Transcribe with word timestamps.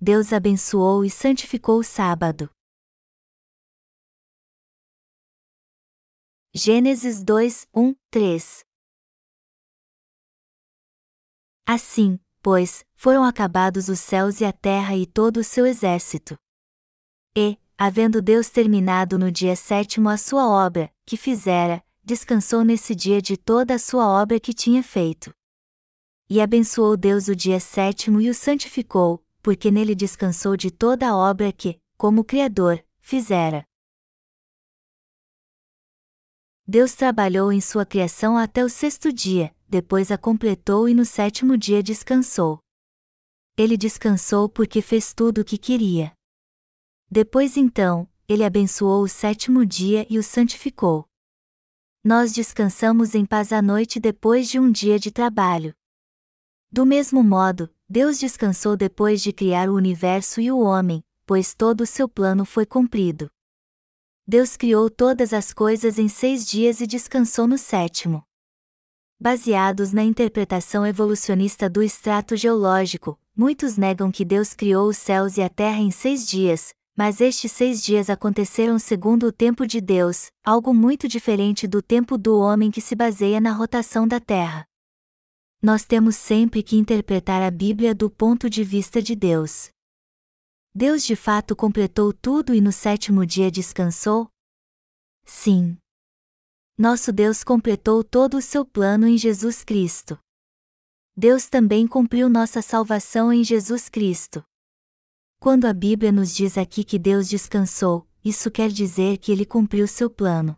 Deus 0.00 0.32
abençoou 0.32 1.04
e 1.04 1.10
santificou 1.10 1.80
o 1.80 1.82
sábado. 1.82 2.48
Gênesis 6.54 7.24
2, 7.24 7.66
1, 7.74 7.94
3 8.08 8.64
Assim, 11.66 12.20
pois, 12.40 12.84
foram 12.94 13.24
acabados 13.24 13.88
os 13.88 13.98
céus 13.98 14.40
e 14.40 14.44
a 14.44 14.52
terra 14.52 14.96
e 14.96 15.04
todo 15.04 15.38
o 15.38 15.44
seu 15.44 15.66
exército. 15.66 16.38
E, 17.36 17.58
havendo 17.76 18.22
Deus 18.22 18.48
terminado 18.48 19.18
no 19.18 19.32
dia 19.32 19.56
sétimo 19.56 20.08
a 20.08 20.16
sua 20.16 20.48
obra, 20.48 20.94
que 21.04 21.16
fizera, 21.16 21.84
descansou 22.04 22.62
nesse 22.62 22.94
dia 22.94 23.20
de 23.20 23.36
toda 23.36 23.74
a 23.74 23.78
sua 23.80 24.08
obra 24.08 24.38
que 24.38 24.54
tinha 24.54 24.82
feito. 24.82 25.34
E 26.30 26.40
abençoou 26.40 26.96
Deus 26.96 27.26
o 27.26 27.34
dia 27.34 27.58
sétimo 27.58 28.20
e 28.20 28.30
o 28.30 28.34
santificou, 28.34 29.24
porque 29.42 29.70
nele 29.70 29.94
descansou 29.94 30.56
de 30.56 30.70
toda 30.70 31.08
a 31.08 31.16
obra 31.16 31.52
que, 31.52 31.80
como 31.96 32.24
Criador, 32.24 32.84
fizera. 32.98 33.64
Deus 36.66 36.94
trabalhou 36.94 37.50
em 37.50 37.60
sua 37.60 37.86
criação 37.86 38.36
até 38.36 38.62
o 38.62 38.68
sexto 38.68 39.10
dia, 39.12 39.54
depois 39.66 40.10
a 40.10 40.18
completou 40.18 40.88
e 40.88 40.94
no 40.94 41.04
sétimo 41.04 41.56
dia 41.56 41.82
descansou. 41.82 42.58
Ele 43.56 43.76
descansou 43.76 44.48
porque 44.48 44.82
fez 44.82 45.14
tudo 45.14 45.40
o 45.40 45.44
que 45.44 45.56
queria. 45.56 46.12
Depois 47.10 47.56
então, 47.56 48.06
ele 48.28 48.44
abençoou 48.44 49.02
o 49.02 49.08
sétimo 49.08 49.64
dia 49.64 50.06
e 50.10 50.18
o 50.18 50.22
santificou. 50.22 51.08
Nós 52.04 52.32
descansamos 52.32 53.14
em 53.14 53.24
paz 53.24 53.52
à 53.52 53.62
noite 53.62 53.98
depois 53.98 54.48
de 54.48 54.60
um 54.60 54.70
dia 54.70 54.98
de 54.98 55.10
trabalho. 55.10 55.74
Do 56.70 56.84
mesmo 56.84 57.22
modo, 57.24 57.74
Deus 57.90 58.18
descansou 58.18 58.76
depois 58.76 59.22
de 59.22 59.32
criar 59.32 59.70
o 59.70 59.74
universo 59.74 60.42
e 60.42 60.52
o 60.52 60.58
homem, 60.58 61.02
pois 61.24 61.54
todo 61.54 61.80
o 61.80 61.86
seu 61.86 62.06
plano 62.06 62.44
foi 62.44 62.66
cumprido. 62.66 63.30
Deus 64.26 64.58
criou 64.58 64.90
todas 64.90 65.32
as 65.32 65.54
coisas 65.54 65.98
em 65.98 66.06
seis 66.06 66.46
dias 66.46 66.82
e 66.82 66.86
descansou 66.86 67.46
no 67.46 67.56
sétimo. 67.56 68.22
Baseados 69.18 69.90
na 69.90 70.04
interpretação 70.04 70.86
evolucionista 70.86 71.70
do 71.70 71.82
extrato 71.82 72.36
geológico, 72.36 73.18
muitos 73.34 73.78
negam 73.78 74.12
que 74.12 74.22
Deus 74.22 74.52
criou 74.52 74.90
os 74.90 74.98
céus 74.98 75.38
e 75.38 75.42
a 75.42 75.48
terra 75.48 75.78
em 75.78 75.90
seis 75.90 76.26
dias, 76.26 76.74
mas 76.94 77.22
estes 77.22 77.52
seis 77.52 77.82
dias 77.82 78.10
aconteceram 78.10 78.78
segundo 78.78 79.28
o 79.28 79.32
tempo 79.32 79.66
de 79.66 79.80
Deus, 79.80 80.26
algo 80.44 80.74
muito 80.74 81.08
diferente 81.08 81.66
do 81.66 81.80
tempo 81.80 82.18
do 82.18 82.38
homem 82.38 82.70
que 82.70 82.82
se 82.82 82.94
baseia 82.94 83.40
na 83.40 83.52
rotação 83.52 84.06
da 84.06 84.20
terra. 84.20 84.67
Nós 85.60 85.84
temos 85.84 86.14
sempre 86.14 86.62
que 86.62 86.76
interpretar 86.76 87.42
a 87.42 87.50
Bíblia 87.50 87.92
do 87.92 88.08
ponto 88.08 88.48
de 88.48 88.62
vista 88.62 89.02
de 89.02 89.16
Deus. 89.16 89.70
Deus 90.72 91.04
de 91.04 91.16
fato 91.16 91.56
completou 91.56 92.12
tudo 92.12 92.54
e 92.54 92.60
no 92.60 92.70
sétimo 92.70 93.26
dia 93.26 93.50
descansou? 93.50 94.30
Sim. 95.24 95.76
Nosso 96.78 97.12
Deus 97.12 97.42
completou 97.42 98.04
todo 98.04 98.36
o 98.36 98.42
seu 98.42 98.64
plano 98.64 99.06
em 99.08 99.18
Jesus 99.18 99.64
Cristo. 99.64 100.16
Deus 101.16 101.48
também 101.48 101.88
cumpriu 101.88 102.28
nossa 102.28 102.62
salvação 102.62 103.32
em 103.32 103.42
Jesus 103.42 103.88
Cristo. 103.88 104.44
Quando 105.40 105.64
a 105.64 105.72
Bíblia 105.72 106.12
nos 106.12 106.32
diz 106.32 106.56
aqui 106.56 106.84
que 106.84 107.00
Deus 107.00 107.28
descansou, 107.28 108.08
isso 108.24 108.48
quer 108.48 108.70
dizer 108.70 109.18
que 109.18 109.32
ele 109.32 109.44
cumpriu 109.44 109.88
seu 109.88 110.08
plano. 110.08 110.56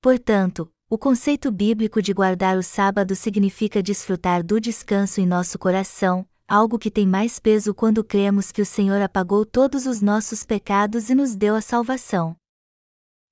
Portanto, 0.00 0.72
o 0.88 0.96
conceito 0.96 1.50
bíblico 1.50 2.00
de 2.00 2.12
guardar 2.12 2.56
o 2.56 2.62
sábado 2.62 3.16
significa 3.16 3.82
desfrutar 3.82 4.44
do 4.44 4.60
descanso 4.60 5.20
em 5.20 5.26
nosso 5.26 5.58
coração, 5.58 6.24
algo 6.46 6.78
que 6.78 6.92
tem 6.92 7.04
mais 7.04 7.40
peso 7.40 7.74
quando 7.74 8.04
cremos 8.04 8.52
que 8.52 8.62
o 8.62 8.66
Senhor 8.66 9.02
apagou 9.02 9.44
todos 9.44 9.84
os 9.84 10.00
nossos 10.00 10.44
pecados 10.44 11.10
e 11.10 11.14
nos 11.14 11.34
deu 11.34 11.56
a 11.56 11.60
salvação. 11.60 12.36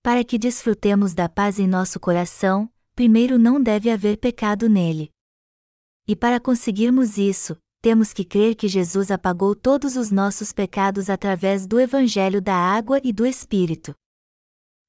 Para 0.02 0.24
que 0.24 0.36
desfrutemos 0.36 1.14
da 1.14 1.28
paz 1.28 1.60
em 1.60 1.68
nosso 1.68 2.00
coração, 2.00 2.68
primeiro 2.92 3.38
não 3.38 3.62
deve 3.62 3.88
haver 3.88 4.16
pecado 4.16 4.68
nele. 4.68 5.10
E 6.08 6.16
para 6.16 6.40
conseguirmos 6.40 7.18
isso, 7.18 7.56
temos 7.80 8.12
que 8.12 8.24
crer 8.24 8.56
que 8.56 8.66
Jesus 8.66 9.12
apagou 9.12 9.54
todos 9.54 9.96
os 9.96 10.10
nossos 10.10 10.52
pecados 10.52 11.08
através 11.08 11.68
do 11.68 11.78
Evangelho 11.78 12.42
da 12.42 12.56
Água 12.56 13.00
e 13.04 13.12
do 13.12 13.24
Espírito. 13.24 13.94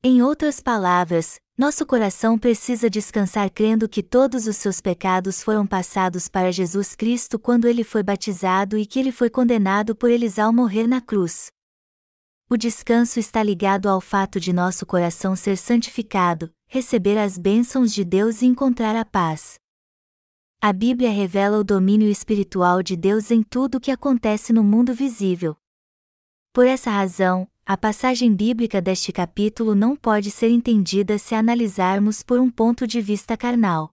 Em 0.03 0.22
outras 0.22 0.59
palavras, 0.59 1.40
nosso 1.58 1.86
coração 1.86 2.38
precisa 2.38 2.90
descansar 2.90 3.50
crendo 3.50 3.88
que 3.88 4.04
todos 4.04 4.46
os 4.46 4.58
seus 4.58 4.82
pecados 4.82 5.42
foram 5.42 5.66
passados 5.66 6.28
para 6.28 6.52
Jesus 6.52 6.96
Cristo 6.96 7.40
quando 7.40 7.66
ele 7.66 7.84
foi 7.84 8.04
batizado 8.04 8.78
e 8.78 8.86
que 8.86 9.00
ele 9.00 9.12
foi 9.12 9.30
condenado 9.30 9.96
por 9.96 10.10
eles 10.10 10.38
ao 10.38 10.52
morrer 10.52 10.86
na 10.86 11.00
cruz. 11.00 11.48
O 12.50 12.58
descanso 12.58 13.20
está 13.20 13.42
ligado 13.42 13.88
ao 13.88 14.02
fato 14.02 14.38
de 14.38 14.52
nosso 14.52 14.86
coração 14.86 15.34
ser 15.34 15.58
santificado, 15.58 16.52
receber 16.68 17.18
as 17.18 17.38
bênçãos 17.38 17.94
de 17.94 18.04
Deus 18.04 18.42
e 18.42 18.46
encontrar 18.46 18.96
a 18.96 19.06
paz. 19.06 19.56
A 20.62 20.74
Bíblia 20.74 21.10
revela 21.10 21.58
o 21.58 21.64
domínio 21.64 22.10
espiritual 22.10 22.84
de 22.84 22.98
Deus 22.98 23.32
em 23.32 23.42
tudo 23.42 23.76
o 23.76 23.80
que 23.80 23.92
acontece 23.92 24.52
no 24.52 24.64
mundo 24.64 24.94
visível. 24.94 25.56
Por 26.52 26.68
essa 26.68 26.92
razão, 26.92 27.48
a 27.68 27.76
passagem 27.76 28.31
bíblica 28.31 28.80
deste 28.80 29.12
capítulo 29.12 29.74
não 29.74 29.96
pode 29.96 30.30
ser 30.30 30.50
entendida 30.50 31.18
se 31.18 31.34
analisarmos 31.34 32.22
por 32.22 32.40
um 32.40 32.48
ponto 32.48 32.86
de 32.86 33.02
vista 33.02 33.36
carnal. 33.36 33.90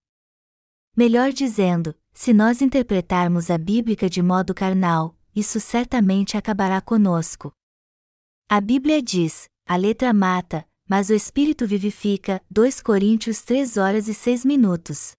Melhor 0.94 1.32
dizendo, 1.32 1.94
se 2.12 2.34
nós 2.34 2.60
interpretarmos 2.60 3.50
a 3.50 3.56
Bíblia 3.56 4.10
de 4.10 4.20
modo 4.20 4.52
carnal, 4.52 5.16
isso 5.34 5.58
certamente 5.58 6.36
acabará 6.36 6.82
conosco. 6.82 7.50
A 8.46 8.60
Bíblia 8.60 9.02
diz: 9.02 9.48
a 9.66 9.76
letra 9.76 10.12
mata, 10.12 10.68
mas 10.86 11.08
o 11.08 11.14
Espírito 11.14 11.66
vivifica. 11.66 12.42
2 12.50 12.82
Coríntios 12.82 13.40
3 13.40 13.78
horas 13.78 14.06
e 14.06 14.12
6 14.12 14.44
minutos. 14.44 15.12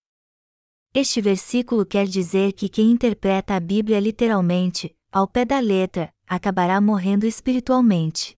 Este 0.94 1.20
versículo 1.22 1.88
quer 1.88 2.06
dizer 2.06 2.54
que 2.54 2.70
quem 2.70 2.92
interpreta 2.92 3.56
a 3.56 3.60
Bíblia 3.60 4.00
literalmente, 4.00 4.96
ao 5.12 5.28
pé 5.28 5.44
da 5.44 5.60
letra, 5.60 6.14
acabará 6.28 6.80
morrendo 6.80 7.26
espiritualmente. 7.26 8.36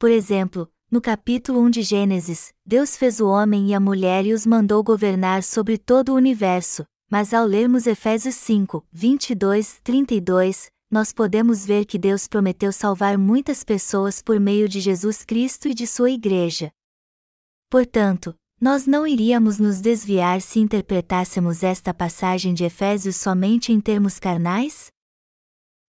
Por 0.00 0.10
exemplo, 0.10 0.66
no 0.90 0.98
capítulo 0.98 1.60
1 1.60 1.70
de 1.72 1.82
Gênesis, 1.82 2.54
Deus 2.64 2.96
fez 2.96 3.20
o 3.20 3.28
homem 3.28 3.68
e 3.68 3.74
a 3.74 3.78
mulher 3.78 4.24
e 4.24 4.32
os 4.32 4.46
mandou 4.46 4.82
governar 4.82 5.42
sobre 5.42 5.76
todo 5.76 6.08
o 6.08 6.14
universo, 6.14 6.86
mas 7.10 7.34
ao 7.34 7.44
lermos 7.44 7.86
Efésios 7.86 8.34
5, 8.36 8.82
22, 8.90 9.78
32, 9.84 10.70
nós 10.90 11.12
podemos 11.12 11.66
ver 11.66 11.84
que 11.84 11.98
Deus 11.98 12.26
prometeu 12.26 12.72
salvar 12.72 13.18
muitas 13.18 13.62
pessoas 13.62 14.22
por 14.22 14.40
meio 14.40 14.66
de 14.70 14.80
Jesus 14.80 15.22
Cristo 15.22 15.68
e 15.68 15.74
de 15.74 15.86
sua 15.86 16.10
Igreja. 16.10 16.72
Portanto, 17.68 18.34
nós 18.58 18.86
não 18.86 19.06
iríamos 19.06 19.58
nos 19.58 19.82
desviar 19.82 20.40
se 20.40 20.60
interpretássemos 20.60 21.62
esta 21.62 21.92
passagem 21.92 22.54
de 22.54 22.64
Efésios 22.64 23.16
somente 23.16 23.70
em 23.70 23.78
termos 23.78 24.18
carnais? 24.18 24.90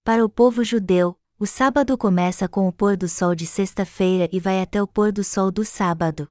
Para 0.04 0.26
o 0.26 0.28
povo 0.28 0.66
judeu, 0.66 1.18
o 1.42 1.48
sábado 1.48 1.98
começa 1.98 2.48
com 2.48 2.68
o 2.68 2.72
pôr 2.72 2.96
do 2.96 3.10
sol 3.10 3.34
de 3.34 3.48
sexta-feira 3.48 4.30
e 4.32 4.40
vai 4.40 4.62
até 4.62 4.80
o 4.80 4.86
pôr 4.86 5.12
do 5.12 5.24
sol 5.24 5.50
do 5.50 5.66
sábado. 5.66 6.28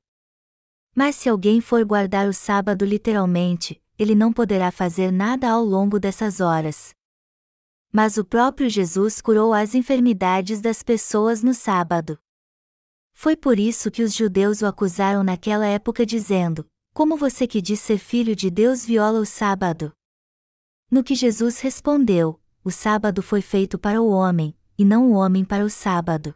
Mas 0.94 1.16
se 1.16 1.28
alguém 1.28 1.60
for 1.60 1.84
guardar 1.84 2.28
o 2.28 2.32
sábado 2.32 2.84
literalmente, 2.84 3.82
ele 3.98 4.14
não 4.14 4.32
poderá 4.32 4.70
fazer 4.70 5.10
nada 5.10 5.50
ao 5.50 5.64
longo 5.64 5.98
dessas 5.98 6.38
horas. 6.38 6.94
Mas 7.92 8.18
o 8.18 8.24
próprio 8.24 8.70
Jesus 8.70 9.20
curou 9.20 9.52
as 9.52 9.74
enfermidades 9.74 10.60
das 10.60 10.80
pessoas 10.80 11.42
no 11.42 11.54
sábado. 11.54 12.16
Foi 13.12 13.36
por 13.36 13.58
isso 13.58 13.90
que 13.90 14.04
os 14.04 14.14
judeus 14.14 14.62
o 14.62 14.66
acusaram 14.66 15.24
naquela 15.24 15.66
época 15.66 16.06
dizendo: 16.06 16.64
Como 16.94 17.16
você 17.16 17.48
que 17.48 17.60
diz 17.60 17.80
ser 17.80 17.98
filho 17.98 18.36
de 18.36 18.48
Deus 18.48 18.84
viola 18.84 19.18
o 19.18 19.26
sábado? 19.26 19.92
No 20.88 21.02
que 21.02 21.16
Jesus 21.16 21.58
respondeu: 21.58 22.40
O 22.62 22.70
sábado 22.70 23.20
foi 23.24 23.42
feito 23.42 23.76
para 23.76 24.00
o 24.00 24.08
homem, 24.08 24.54
e 24.80 24.84
não 24.84 25.12
o 25.12 25.12
homem 25.12 25.44
para 25.44 25.62
o 25.62 25.68
sábado. 25.68 26.34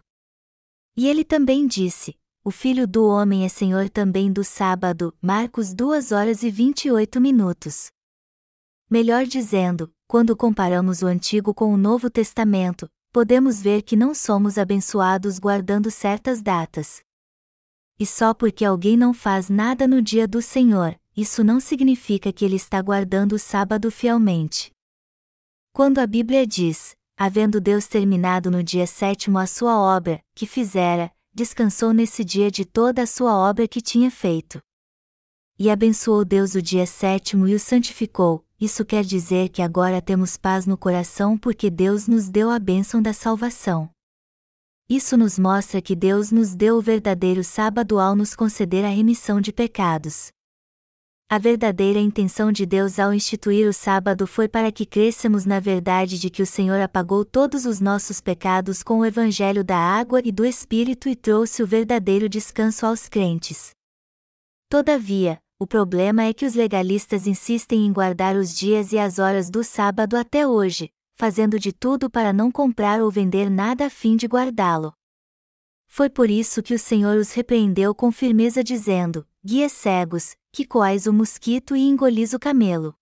E 0.95 1.09
ele 1.09 1.25
também 1.25 1.67
disse: 1.67 2.15
O 2.45 2.51
filho 2.51 2.87
do 2.87 3.07
homem 3.07 3.43
é 3.43 3.49
senhor 3.49 3.89
também 3.89 4.31
do 4.31 4.45
sábado. 4.45 5.17
Marcos 5.19 5.73
2 5.73 6.13
horas 6.13 6.43
e 6.43 6.51
28 6.51 7.23
minutos. 7.23 7.87
Melhor 8.91 9.25
dizendo, 9.25 9.91
quando 10.07 10.37
comparamos 10.37 11.01
o 11.01 11.07
Antigo 11.07 11.55
com 11.55 11.73
o 11.73 11.79
Novo 11.79 12.11
Testamento, 12.11 12.87
podemos 13.11 13.63
ver 13.63 13.81
que 13.81 13.97
não 13.97 14.15
somos 14.15 14.59
abençoados 14.59 15.39
guardando 15.39 15.91
certas 15.91 16.43
datas. 16.43 17.01
E 17.99 18.05
só 18.05 18.35
porque 18.35 18.63
alguém 18.63 18.95
não 18.95 19.15
faz 19.15 19.49
nada 19.49 19.89
no 19.89 20.03
dia 20.03 20.29
do 20.29 20.43
Senhor, 20.43 21.01
isso 21.17 21.43
não 21.43 21.59
significa 21.61 22.31
que 22.31 22.45
ele 22.45 22.57
está 22.57 22.83
guardando 22.83 23.37
o 23.37 23.39
sábado 23.39 23.91
fielmente. 23.91 24.71
Quando 25.73 25.99
a 25.99 26.07
Bíblia 26.07 26.47
diz: 26.47 26.95
havendo 27.17 27.61
Deus 27.61 27.87
terminado 27.87 28.51
no 28.51 28.63
dia 28.63 28.87
sétimo 28.87 29.39
a 29.39 29.47
sua 29.47 29.79
obra, 29.79 30.21
que 30.35 30.47
fizera, 30.47 31.11
descansou 31.33 31.93
nesse 31.93 32.25
dia 32.25 32.51
de 32.51 32.65
toda 32.65 33.03
a 33.03 33.07
sua 33.07 33.37
obra 33.37 33.69
que 33.69 33.81
tinha 33.81 34.11
feito. 34.11 34.61
E 35.59 35.71
abençoou 35.71 36.25
Deus 36.25 36.55
o 36.55 36.63
dia 36.63 36.85
sétimo 36.85 37.47
e 37.47 37.55
o 37.55 37.61
santificou. 37.61 38.45
Isso 38.61 38.85
quer 38.85 39.05
dizer 39.05 39.51
que 39.51 39.63
agora 39.63 40.03
temos 40.03 40.37
paz 40.37 40.67
no 40.67 40.77
coração 40.77 41.39
porque 41.39 41.71
Deus 41.71 42.09
nos 42.09 42.29
deu 42.29 42.51
a 42.51 42.59
bênção 42.59 43.01
da 43.01 43.13
salvação. 43.13 43.89
Isso 44.89 45.17
nos 45.17 45.39
mostra 45.39 45.81
que 45.81 45.95
Deus 45.95 46.31
nos 46.31 46.55
deu 46.55 46.77
o 46.77 46.83
verdadeiro 46.83 47.43
sábado 47.45 47.99
ao 47.99 48.17
nos 48.17 48.35
conceder 48.35 48.85
a 48.85 48.89
remissão 48.89 49.41
de 49.41 49.53
pecados. 49.53 50.34
A 51.29 51.39
verdadeira 51.39 51.99
intenção 51.99 52.53
de 52.53 52.67
Deus 52.67 52.99
ao 52.99 53.13
instituir 53.13 53.67
o 53.67 53.73
sábado 53.73 54.27
foi 54.27 54.47
para 54.47 54.71
que 54.71 54.85
cresçamos 54.85 55.47
na 55.47 55.59
verdade 55.59 56.19
de 56.19 56.29
que 56.29 56.43
o 56.43 56.47
Senhor 56.47 56.81
apagou 56.81 57.25
todos 57.25 57.65
os 57.65 57.81
nossos 57.81 58.21
pecados 58.21 58.83
com 58.83 58.99
o 58.99 59.07
evangelho 59.07 59.65
da 59.65 59.77
água 59.77 60.21
e 60.23 60.31
do 60.31 60.45
Espírito 60.45 61.09
e 61.09 61.17
trouxe 61.17 61.63
o 61.63 61.67
verdadeiro 61.67 62.29
descanso 62.29 62.85
aos 62.85 63.09
crentes. 63.09 63.71
Todavia, 64.69 65.39
o 65.59 65.67
problema 65.67 66.25
é 66.25 66.33
que 66.35 66.45
os 66.45 66.55
legalistas 66.55 67.27
insistem 67.27 67.87
em 67.87 67.93
guardar 67.93 68.37
os 68.37 68.55
dias 68.55 68.93
e 68.93 68.99
as 68.99 69.19
horas 69.19 69.49
do 69.49 69.65
sábado 69.65 70.17
até 70.17 70.47
hoje, 70.47 70.91
fazendo 71.17 71.59
de 71.59 71.73
tudo 71.73 72.11
para 72.11 72.35
não 72.35 72.53
comprar 72.53 73.01
ou 73.01 73.11
vender 73.11 73.49
nada 73.49 73.87
a 73.87 73.91
fim 73.91 74.15
de 74.15 74.27
guardá-lo. 74.27 74.93
Foi 75.89 76.11
por 76.11 76.29
isso 76.29 76.63
que 76.63 76.75
o 76.75 76.79
Senhor 76.79 77.17
os 77.17 77.33
repreendeu 77.33 77.95
com 77.95 78.13
firmeza, 78.13 78.63
dizendo: 78.63 79.27
Guias 79.45 79.73
cegos, 79.73 80.35
que 80.55 80.65
coais 80.65 81.09
o 81.09 81.13
mosquito 81.13 81.75
e 81.75 81.81
engolis 81.81 82.33
o 82.33 82.39
camelo. 82.39 82.95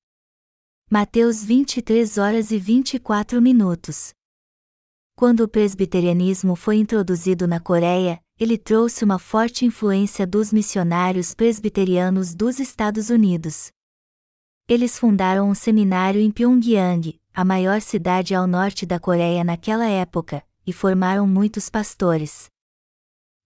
Mateus 0.91 1.45
23 1.45 2.17
horas 2.17 2.51
e 2.51 2.59
24 2.59 3.43
minutos. 3.43 4.15
Quando 5.15 5.41
o 5.41 5.49
presbiterianismo 5.49 6.57
foi 6.57 6.77
introduzido 6.77 7.47
na 7.47 7.61
Coreia, 7.61 8.19
ele 8.41 8.57
trouxe 8.57 9.05
uma 9.05 9.19
forte 9.19 9.67
influência 9.67 10.27
dos 10.27 10.51
missionários 10.51 11.35
presbiterianos 11.35 12.35
dos 12.35 12.59
Estados 12.59 13.11
Unidos. 13.11 13.71
Eles 14.67 14.99
fundaram 14.99 15.51
um 15.51 15.55
seminário 15.55 16.23
em 16.23 16.31
Pyongyang, 16.31 17.21
a 17.35 17.45
maior 17.45 17.83
cidade 17.83 18.35
ao 18.35 18.47
norte 18.47 18.87
da 18.87 18.99
Coreia 18.99 19.45
naquela 19.45 19.87
época, 19.87 20.43
e 20.67 20.73
formaram 20.73 21.27
muitos 21.27 21.69
pastores. 21.69 22.52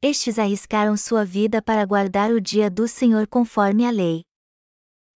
Estes 0.03 0.39
arriscaram 0.39 0.95
sua 0.97 1.25
vida 1.25 1.63
para 1.63 1.85
guardar 1.87 2.31
o 2.31 2.41
dia 2.41 2.69
do 2.71 2.87
Senhor 2.87 3.27
conforme 3.27 3.87
a 3.87 3.91
lei. 3.91 4.23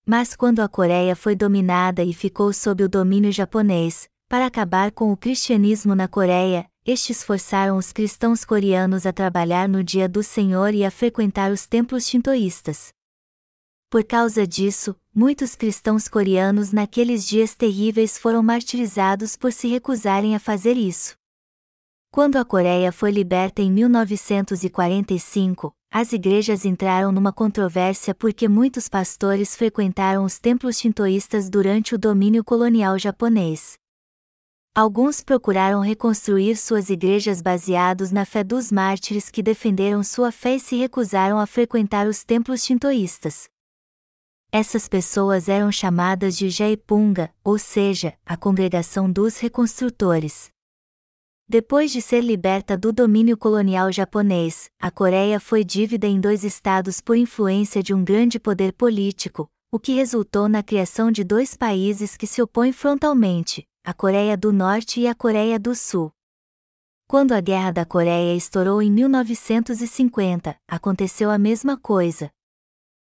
Mas 0.06 0.34
quando 0.34 0.60
a 0.60 0.68
Coreia 0.68 1.14
foi 1.14 1.36
dominada 1.36 2.02
e 2.02 2.14
ficou 2.14 2.50
sob 2.52 2.82
o 2.82 2.88
domínio 2.88 3.30
japonês, 3.30 4.08
para 4.26 4.46
acabar 4.46 4.90
com 4.90 5.12
o 5.12 5.16
cristianismo 5.16 5.94
na 5.94 6.08
Coreia, 6.08 6.66
estes 6.84 7.22
forçaram 7.22 7.76
os 7.76 7.92
cristãos 7.92 8.42
coreanos 8.42 9.04
a 9.04 9.12
trabalhar 9.12 9.68
no 9.68 9.84
dia 9.84 10.08
do 10.08 10.22
Senhor 10.22 10.72
e 10.72 10.82
a 10.82 10.90
frequentar 10.90 11.52
os 11.52 11.66
templos 11.66 12.06
shintoístas. 12.06 12.88
Por 13.90 14.02
causa 14.02 14.46
disso, 14.46 14.96
muitos 15.14 15.54
cristãos 15.54 16.08
coreanos 16.08 16.72
naqueles 16.72 17.26
dias 17.26 17.54
terríveis 17.54 18.16
foram 18.16 18.42
martirizados 18.42 19.36
por 19.36 19.52
se 19.52 19.68
recusarem 19.68 20.34
a 20.34 20.40
fazer 20.40 20.76
isso. 20.76 21.19
Quando 22.12 22.38
a 22.38 22.44
Coreia 22.44 22.90
foi 22.90 23.12
liberta 23.12 23.62
em 23.62 23.70
1945, 23.70 25.72
as 25.92 26.12
igrejas 26.12 26.64
entraram 26.64 27.12
numa 27.12 27.32
controvérsia 27.32 28.12
porque 28.12 28.48
muitos 28.48 28.88
pastores 28.88 29.54
frequentaram 29.54 30.24
os 30.24 30.40
templos 30.40 30.76
shintoístas 30.76 31.48
durante 31.48 31.94
o 31.94 31.98
domínio 31.98 32.42
colonial 32.42 32.98
japonês. 32.98 33.74
Alguns 34.74 35.22
procuraram 35.22 35.82
reconstruir 35.82 36.56
suas 36.56 36.90
igrejas 36.90 37.40
baseados 37.40 38.10
na 38.10 38.24
fé 38.24 38.42
dos 38.42 38.72
mártires 38.72 39.30
que 39.30 39.40
defenderam 39.40 40.02
sua 40.02 40.32
fé 40.32 40.56
e 40.56 40.60
se 40.60 40.74
recusaram 40.74 41.38
a 41.38 41.46
frequentar 41.46 42.08
os 42.08 42.24
templos 42.24 42.64
shintoístas. 42.64 43.48
Essas 44.50 44.88
pessoas 44.88 45.48
eram 45.48 45.70
chamadas 45.70 46.36
de 46.36 46.50
Jaipunga, 46.50 47.32
ou 47.44 47.56
seja, 47.56 48.14
a 48.26 48.36
congregação 48.36 49.08
dos 49.08 49.38
reconstrutores. 49.38 50.50
Depois 51.50 51.90
de 51.90 52.00
ser 52.00 52.20
liberta 52.20 52.78
do 52.78 52.92
domínio 52.92 53.36
colonial 53.36 53.90
japonês, 53.90 54.70
a 54.78 54.88
Coreia 54.88 55.40
foi 55.40 55.64
dívida 55.64 56.06
em 56.06 56.20
dois 56.20 56.44
estados 56.44 57.00
por 57.00 57.16
influência 57.16 57.82
de 57.82 57.92
um 57.92 58.04
grande 58.04 58.38
poder 58.38 58.72
político, 58.72 59.50
o 59.68 59.76
que 59.76 59.92
resultou 59.92 60.48
na 60.48 60.62
criação 60.62 61.10
de 61.10 61.24
dois 61.24 61.56
países 61.56 62.16
que 62.16 62.24
se 62.24 62.40
opõem 62.40 62.70
frontalmente, 62.70 63.66
a 63.84 63.92
Coreia 63.92 64.36
do 64.36 64.52
Norte 64.52 65.00
e 65.00 65.08
a 65.08 65.12
Coreia 65.12 65.58
do 65.58 65.74
Sul. 65.74 66.12
Quando 67.08 67.32
a 67.32 67.40
Guerra 67.40 67.72
da 67.72 67.84
Coreia 67.84 68.36
estourou 68.36 68.80
em 68.80 68.88
1950, 68.88 70.56
aconteceu 70.68 71.32
a 71.32 71.36
mesma 71.36 71.76
coisa, 71.76 72.30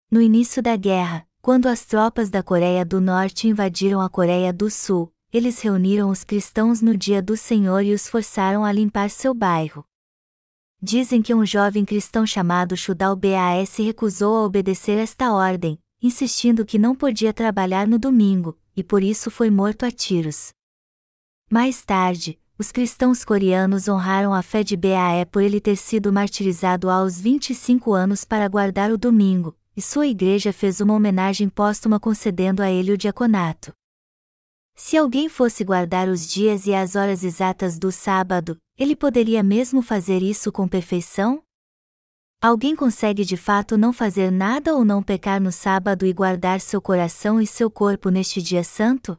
no 0.09 0.21
início 0.21 0.63
da 0.63 0.77
guerra, 0.77 1.27
quando 1.41 1.67
as 1.67 1.83
tropas 1.83 2.29
da 2.29 2.41
Coreia 2.41 2.85
do 2.85 3.01
Norte 3.01 3.49
invadiram 3.49 3.99
a 3.99 4.09
Coreia 4.09 4.53
do 4.53 4.69
Sul, 4.71 5.11
eles 5.31 5.61
reuniram 5.61 6.09
os 6.09 6.23
cristãos 6.23 6.81
no 6.81 6.97
dia 6.97 7.21
do 7.21 7.37
Senhor 7.37 7.81
e 7.83 7.93
os 7.93 8.07
forçaram 8.07 8.65
a 8.65 8.71
limpar 8.71 9.09
seu 9.09 9.33
bairro. 9.33 9.85
Dizem 10.81 11.21
que 11.21 11.33
um 11.33 11.45
jovem 11.45 11.85
cristão 11.85 12.25
chamado 12.25 12.75
Shudal 12.75 13.15
Bas 13.15 13.75
recusou 13.77 14.37
a 14.37 14.45
obedecer 14.45 14.97
esta 14.97 15.31
ordem, 15.31 15.79
insistindo 16.01 16.65
que 16.65 16.79
não 16.79 16.95
podia 16.95 17.31
trabalhar 17.31 17.87
no 17.87 17.99
domingo, 17.99 18.57
e 18.75 18.83
por 18.83 19.03
isso 19.03 19.29
foi 19.29 19.49
morto 19.49 19.85
a 19.85 19.91
tiros. 19.91 20.49
Mais 21.49 21.85
tarde, 21.85 22.39
os 22.57 22.71
cristãos 22.71 23.23
coreanos 23.23 23.87
honraram 23.87 24.33
a 24.33 24.41
fé 24.41 24.63
de 24.63 24.75
Bae 24.75 25.25
por 25.31 25.41
ele 25.41 25.61
ter 25.61 25.75
sido 25.75 26.11
martirizado 26.11 26.89
aos 26.89 27.19
25 27.19 27.93
anos 27.93 28.25
para 28.25 28.47
guardar 28.47 28.91
o 28.91 28.97
domingo, 28.97 29.55
e 29.77 29.81
sua 29.81 30.07
igreja 30.07 30.51
fez 30.51 30.81
uma 30.81 30.93
homenagem 30.93 31.47
póstuma 31.47 31.99
concedendo 31.99 32.61
a 32.61 32.69
ele 32.69 32.91
o 32.91 32.97
diaconato. 32.97 33.71
Se 34.83 34.97
alguém 34.97 35.29
fosse 35.29 35.63
guardar 35.63 36.09
os 36.09 36.27
dias 36.27 36.65
e 36.65 36.73
as 36.73 36.95
horas 36.95 37.23
exatas 37.23 37.77
do 37.77 37.91
sábado, 37.91 38.57
ele 38.75 38.95
poderia 38.95 39.43
mesmo 39.43 39.79
fazer 39.79 40.23
isso 40.23 40.51
com 40.51 40.67
perfeição? 40.67 41.43
Alguém 42.41 42.75
consegue 42.75 43.23
de 43.23 43.37
fato 43.37 43.77
não 43.77 43.93
fazer 43.93 44.31
nada 44.31 44.73
ou 44.73 44.83
não 44.83 45.03
pecar 45.03 45.39
no 45.39 45.51
sábado 45.51 46.03
e 46.03 46.11
guardar 46.11 46.59
seu 46.59 46.81
coração 46.81 47.39
e 47.39 47.45
seu 47.45 47.69
corpo 47.69 48.09
neste 48.09 48.41
dia 48.41 48.63
santo? 48.63 49.15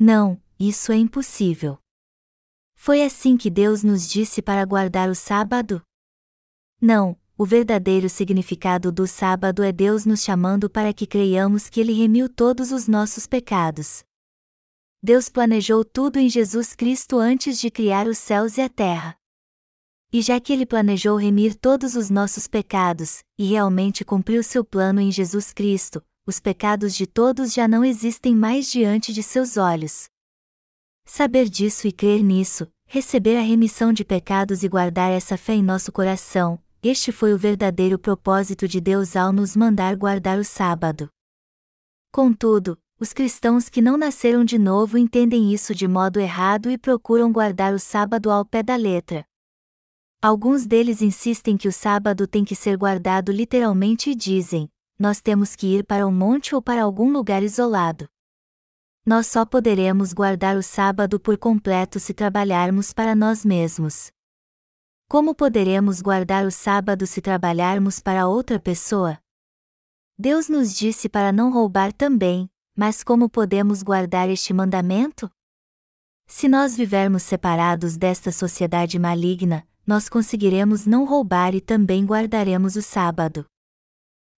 Não, 0.00 0.40
isso 0.58 0.90
é 0.92 0.96
impossível. 0.96 1.78
Foi 2.74 3.02
assim 3.02 3.36
que 3.36 3.50
Deus 3.50 3.82
nos 3.82 4.08
disse 4.08 4.40
para 4.40 4.64
guardar 4.64 5.10
o 5.10 5.14
sábado? 5.14 5.82
Não, 6.80 7.18
o 7.36 7.44
verdadeiro 7.44 8.08
significado 8.08 8.90
do 8.90 9.06
sábado 9.06 9.62
é 9.62 9.70
Deus 9.70 10.06
nos 10.06 10.22
chamando 10.22 10.70
para 10.70 10.94
que 10.94 11.06
creiamos 11.06 11.68
que 11.68 11.80
Ele 11.80 11.92
remiu 11.92 12.30
todos 12.30 12.72
os 12.72 12.88
nossos 12.88 13.26
pecados. 13.26 14.02
Deus 15.06 15.28
planejou 15.28 15.84
tudo 15.84 16.18
em 16.18 16.30
Jesus 16.30 16.74
Cristo 16.74 17.18
antes 17.18 17.60
de 17.60 17.70
criar 17.70 18.06
os 18.06 18.16
céus 18.16 18.56
e 18.56 18.62
a 18.62 18.70
terra. 18.70 19.14
E 20.10 20.22
já 20.22 20.40
que 20.40 20.50
Ele 20.50 20.64
planejou 20.64 21.18
remir 21.18 21.54
todos 21.54 21.94
os 21.94 22.08
nossos 22.08 22.46
pecados, 22.46 23.22
e 23.38 23.44
realmente 23.44 24.02
cumpriu 24.02 24.42
seu 24.42 24.64
plano 24.64 25.02
em 25.02 25.12
Jesus 25.12 25.52
Cristo, 25.52 26.02
os 26.26 26.40
pecados 26.40 26.94
de 26.94 27.06
todos 27.06 27.52
já 27.52 27.68
não 27.68 27.84
existem 27.84 28.34
mais 28.34 28.70
diante 28.70 29.12
de 29.12 29.22
seus 29.22 29.58
olhos. 29.58 30.08
Saber 31.04 31.50
disso 31.50 31.86
e 31.86 31.92
crer 31.92 32.22
nisso, 32.22 32.66
receber 32.86 33.36
a 33.36 33.42
remissão 33.42 33.92
de 33.92 34.06
pecados 34.06 34.62
e 34.62 34.68
guardar 34.70 35.12
essa 35.12 35.36
fé 35.36 35.52
em 35.52 35.62
nosso 35.62 35.92
coração, 35.92 36.58
este 36.82 37.12
foi 37.12 37.34
o 37.34 37.38
verdadeiro 37.38 37.98
propósito 37.98 38.66
de 38.66 38.80
Deus 38.80 39.16
ao 39.16 39.34
nos 39.34 39.54
mandar 39.54 39.96
guardar 39.96 40.38
o 40.38 40.44
sábado. 40.44 41.10
Contudo, 42.10 42.78
os 43.04 43.12
cristãos 43.12 43.68
que 43.68 43.82
não 43.82 43.98
nasceram 43.98 44.46
de 44.46 44.58
novo 44.58 44.96
entendem 44.96 45.52
isso 45.52 45.74
de 45.74 45.86
modo 45.86 46.18
errado 46.18 46.70
e 46.70 46.78
procuram 46.78 47.30
guardar 47.30 47.74
o 47.74 47.78
sábado 47.78 48.30
ao 48.30 48.46
pé 48.46 48.62
da 48.62 48.76
letra. 48.76 49.26
Alguns 50.22 50.66
deles 50.66 51.02
insistem 51.02 51.54
que 51.54 51.68
o 51.68 51.72
sábado 51.72 52.26
tem 52.26 52.46
que 52.46 52.56
ser 52.56 52.78
guardado 52.78 53.30
literalmente 53.30 54.08
e 54.08 54.14
dizem: 54.14 54.70
nós 54.98 55.20
temos 55.20 55.54
que 55.54 55.66
ir 55.66 55.84
para 55.84 56.06
um 56.06 56.10
monte 56.10 56.54
ou 56.54 56.62
para 56.62 56.82
algum 56.82 57.12
lugar 57.12 57.42
isolado. 57.42 58.08
Nós 59.04 59.26
só 59.26 59.44
poderemos 59.44 60.14
guardar 60.14 60.56
o 60.56 60.62
sábado 60.62 61.20
por 61.20 61.36
completo 61.36 62.00
se 62.00 62.14
trabalharmos 62.14 62.94
para 62.94 63.14
nós 63.14 63.44
mesmos. 63.44 64.10
Como 65.10 65.34
poderemos 65.34 66.00
guardar 66.00 66.46
o 66.46 66.50
sábado 66.50 67.06
se 67.06 67.20
trabalharmos 67.20 68.00
para 68.00 68.26
outra 68.26 68.58
pessoa? 68.58 69.18
Deus 70.18 70.48
nos 70.48 70.74
disse 70.74 71.06
para 71.06 71.32
não 71.32 71.52
roubar 71.52 71.92
também, 71.92 72.48
mas 72.76 73.04
como 73.04 73.28
podemos 73.28 73.82
guardar 73.82 74.28
este 74.28 74.52
mandamento? 74.52 75.30
Se 76.26 76.48
nós 76.48 76.76
vivermos 76.76 77.22
separados 77.22 77.96
desta 77.96 78.32
sociedade 78.32 78.98
maligna, 78.98 79.66
nós 79.86 80.08
conseguiremos 80.08 80.86
não 80.86 81.04
roubar 81.04 81.54
e 81.54 81.60
também 81.60 82.04
guardaremos 82.04 82.76
o 82.76 82.82
sábado. 82.82 83.44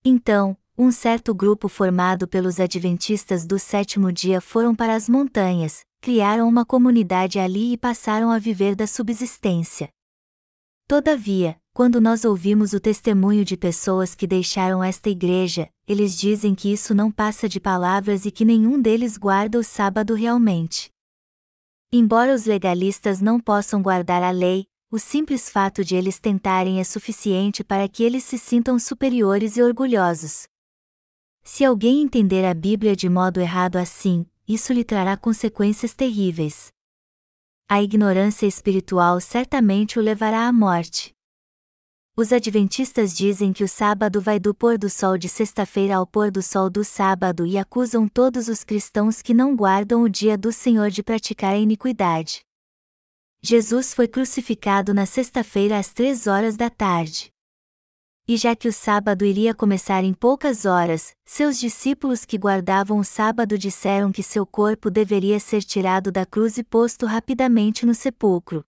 Então, 0.05 0.57
um 0.77 0.91
certo 0.93 1.35
grupo 1.35 1.69
formado 1.69 2.29
pelos 2.29 2.61
adventistas 2.61 3.47
do 3.47 3.59
sétimo 3.59 4.13
dia 4.13 4.41
foram 4.41 4.75
para 4.75 4.95
as 4.95 5.09
montanhas, 5.09 5.85
criaram 6.01 6.49
uma 6.49 6.67
comunidade 6.67 7.39
ali 7.39 7.73
e 7.73 7.79
passaram 7.79 8.31
a 8.31 8.39
viver 8.39 8.75
da 8.75 8.87
subsistência. 8.87 9.89
Todavia, 10.87 11.57
quando 11.77 12.01
nós 12.01 12.25
ouvimos 12.25 12.73
o 12.73 12.81
testemunho 12.81 13.45
de 13.45 13.55
pessoas 13.55 14.15
que 14.15 14.27
deixaram 14.27 14.83
esta 14.83 15.11
igreja, 15.11 15.69
eles 15.87 16.17
dizem 16.17 16.55
que 16.55 16.73
isso 16.73 16.95
não 16.95 17.13
passa 17.13 17.47
de 17.47 17.61
palavras 17.61 18.25
e 18.25 18.31
que 18.31 18.47
nenhum 18.47 18.81
deles 18.81 19.19
guarda 19.19 19.59
o 19.59 19.63
sábado 19.63 20.15
realmente. 20.15 20.89
Embora 21.93 22.35
os 22.35 22.47
legalistas 22.47 23.21
não 23.21 23.39
possam 23.39 23.83
guardar 23.83 24.23
a 24.23 24.31
lei, 24.31 24.65
o 24.91 24.99
simples 24.99 25.51
fato 25.51 25.85
de 25.85 25.95
eles 25.95 26.19
tentarem 26.19 26.81
é 26.81 26.85
suficiente 26.85 27.63
para 27.63 27.87
que 27.87 28.03
eles 28.03 28.25
se 28.25 28.39
sintam 28.39 28.79
superiores 28.79 29.59
e 29.59 29.63
orgulhosos. 29.63 30.49
Se 31.45 31.63
alguém 31.63 32.01
entender 32.01 32.47
a 32.47 32.55
Bíblia 32.55 32.97
de 32.97 33.11
modo 33.11 33.39
errado 33.39 33.77
assim, 33.77 34.25
isso 34.49 34.73
lhe 34.73 34.83
trará 34.83 35.15
consequências 35.15 35.93
terríveis. 35.93 36.69
A 37.69 37.83
ignorância 37.83 38.47
espiritual 38.47 39.21
certamente 39.21 39.99
o 39.99 40.03
levará 40.03 40.49
à 40.49 40.53
morte. 40.55 41.15
Os 42.19 42.33
adventistas 42.33 43.15
dizem 43.15 43.53
que 43.53 43.63
o 43.63 43.69
sábado 43.69 44.23
vai 44.23 44.41
do 44.41 44.55
pôr 44.55 44.79
do 44.79 44.89
sol 44.89 45.19
de 45.19 45.29
sexta-feira 45.29 45.97
ao 45.97 46.07
pôr 46.07 46.31
do 46.31 46.43
sol 46.43 46.71
do 46.71 46.83
sábado 46.83 47.45
e 47.45 47.59
acusam 47.59 48.09
todos 48.09 48.49
os 48.49 48.65
cristãos 48.65 49.21
que 49.21 49.35
não 49.35 49.55
guardam 49.55 50.03
o 50.03 50.09
dia 50.09 50.39
do 50.39 50.51
Senhor 50.51 50.89
de 50.89 51.03
praticar 51.03 51.53
a 51.53 51.59
iniquidade. 51.59 52.41
Jesus 53.43 53.93
foi 53.93 54.09
crucificado 54.09 54.95
na 54.95 55.05
sexta-feira 55.05 55.79
às 55.79 55.93
três 55.93 56.27
horas 56.27 56.57
da 56.57 56.71
tarde. 56.71 57.31
E 58.27 58.39
já 58.39 58.57
que 58.57 58.67
o 58.67 58.73
sábado 58.73 59.23
iria 59.23 59.55
começar 59.55 60.03
em 60.03 60.15
poucas 60.15 60.65
horas, 60.65 61.15
seus 61.23 61.61
discípulos 61.61 62.25
que 62.25 62.39
guardavam 62.39 62.99
o 62.99 63.05
sábado 63.05 63.59
disseram 63.59 64.11
que 64.11 64.23
seu 64.23 64.47
corpo 64.47 64.91
deveria 64.91 65.39
ser 65.39 65.63
tirado 65.63 66.11
da 66.11 66.25
cruz 66.25 66.57
e 66.57 66.65
posto 66.65 67.05
rapidamente 67.05 67.85
no 67.85 67.95
sepulcro. 67.95 68.65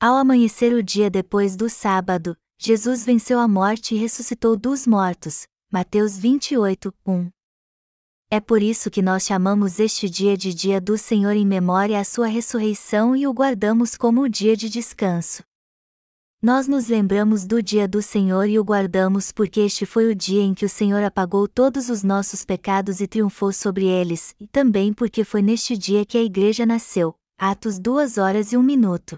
Ao 0.00 0.16
amanhecer 0.16 0.72
o 0.72 0.82
dia 0.82 1.10
depois 1.10 1.54
do 1.54 1.68
sábado, 1.68 2.36
Jesus 2.58 3.04
venceu 3.04 3.38
a 3.38 3.46
morte 3.46 3.94
e 3.94 3.98
ressuscitou 3.98 4.56
dos 4.56 4.86
mortos. 4.86 5.46
Mateus 5.70 6.16
28, 6.16 6.92
1. 7.06 7.30
É 8.30 8.40
por 8.40 8.62
isso 8.62 8.90
que 8.90 9.02
nós 9.02 9.24
chamamos 9.24 9.78
este 9.78 10.08
dia 10.08 10.36
de 10.36 10.52
Dia 10.52 10.80
do 10.80 10.98
Senhor 10.98 11.32
em 11.36 11.46
memória 11.46 12.00
à 12.00 12.04
sua 12.04 12.26
ressurreição 12.26 13.14
e 13.14 13.26
o 13.26 13.32
guardamos 13.32 13.96
como 13.96 14.22
o 14.22 14.28
dia 14.28 14.56
de 14.56 14.68
descanso. 14.68 15.42
Nós 16.42 16.66
nos 16.66 16.88
lembramos 16.88 17.46
do 17.46 17.62
dia 17.62 17.86
do 17.86 18.02
Senhor 18.02 18.48
e 18.48 18.58
o 18.58 18.64
guardamos 18.64 19.32
porque 19.32 19.60
este 19.60 19.86
foi 19.86 20.10
o 20.10 20.14
dia 20.14 20.42
em 20.42 20.54
que 20.54 20.64
o 20.64 20.68
Senhor 20.68 21.02
apagou 21.02 21.46
todos 21.46 21.88
os 21.88 22.02
nossos 22.02 22.44
pecados 22.44 23.00
e 23.00 23.06
triunfou 23.06 23.52
sobre 23.52 23.86
eles, 23.86 24.34
e 24.40 24.46
também 24.46 24.92
porque 24.92 25.24
foi 25.24 25.42
neste 25.42 25.76
dia 25.76 26.04
que 26.04 26.18
a 26.18 26.22
igreja 26.22 26.66
nasceu. 26.66 27.14
Atos 27.38 27.78
2 27.78 28.18
horas 28.18 28.52
e 28.52 28.56
1 28.56 28.62
minuto. 28.62 29.16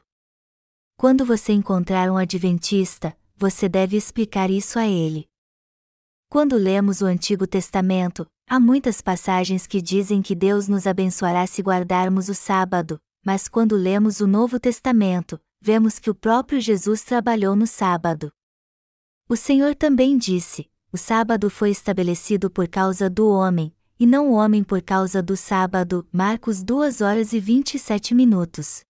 Quando 0.96 1.24
você 1.24 1.52
encontrar 1.52 2.10
um 2.10 2.16
adventista, 2.16 3.16
você 3.38 3.68
deve 3.68 3.96
explicar 3.96 4.50
isso 4.50 4.78
a 4.78 4.86
ele. 4.86 5.28
Quando 6.28 6.56
lemos 6.56 7.00
o 7.00 7.06
Antigo 7.06 7.46
Testamento, 7.46 8.26
há 8.48 8.58
muitas 8.58 9.00
passagens 9.00 9.66
que 9.66 9.80
dizem 9.80 10.20
que 10.20 10.34
Deus 10.34 10.68
nos 10.68 10.86
abençoará 10.86 11.46
se 11.46 11.62
guardarmos 11.62 12.28
o 12.28 12.34
sábado, 12.34 13.00
mas 13.24 13.48
quando 13.48 13.76
lemos 13.76 14.20
o 14.20 14.26
Novo 14.26 14.58
Testamento, 14.58 15.40
vemos 15.60 15.98
que 15.98 16.10
o 16.10 16.14
próprio 16.14 16.60
Jesus 16.60 17.02
trabalhou 17.02 17.54
no 17.54 17.66
sábado. 17.66 18.32
O 19.28 19.36
Senhor 19.36 19.74
também 19.74 20.18
disse: 20.18 20.68
o 20.90 20.96
sábado 20.96 21.50
foi 21.50 21.70
estabelecido 21.70 22.50
por 22.50 22.66
causa 22.66 23.10
do 23.10 23.28
homem, 23.28 23.74
e 24.00 24.06
não 24.06 24.30
o 24.30 24.32
homem 24.32 24.64
por 24.64 24.80
causa 24.80 25.22
do 25.22 25.36
sábado. 25.36 26.08
Marcos 26.10 26.62
2 26.62 27.02
horas 27.02 27.34
e 27.34 27.40
27 27.40 28.14
minutos. 28.14 28.80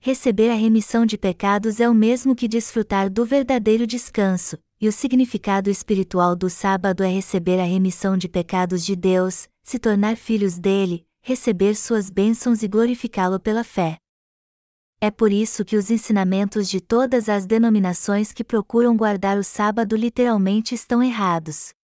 Receber 0.00 0.50
a 0.50 0.54
remissão 0.54 1.04
de 1.04 1.18
pecados 1.18 1.80
é 1.80 1.88
o 1.88 1.94
mesmo 1.94 2.34
que 2.36 2.46
desfrutar 2.46 3.10
do 3.10 3.26
verdadeiro 3.26 3.84
descanso, 3.84 4.56
e 4.80 4.86
o 4.86 4.92
significado 4.92 5.68
espiritual 5.68 6.36
do 6.36 6.48
sábado 6.48 7.02
é 7.02 7.08
receber 7.08 7.58
a 7.58 7.64
remissão 7.64 8.16
de 8.16 8.28
pecados 8.28 8.84
de 8.84 8.94
Deus, 8.94 9.48
se 9.60 9.76
tornar 9.76 10.16
filhos 10.16 10.56
dele, 10.56 11.04
receber 11.20 11.74
suas 11.74 12.10
bênçãos 12.10 12.62
e 12.62 12.68
glorificá-lo 12.68 13.40
pela 13.40 13.64
fé. 13.64 13.98
É 15.00 15.10
por 15.10 15.32
isso 15.32 15.64
que 15.64 15.76
os 15.76 15.90
ensinamentos 15.90 16.68
de 16.68 16.80
todas 16.80 17.28
as 17.28 17.44
denominações 17.44 18.32
que 18.32 18.44
procuram 18.44 18.96
guardar 18.96 19.36
o 19.36 19.44
sábado 19.44 19.96
literalmente 19.96 20.76
estão 20.76 21.02
errados. 21.02 21.74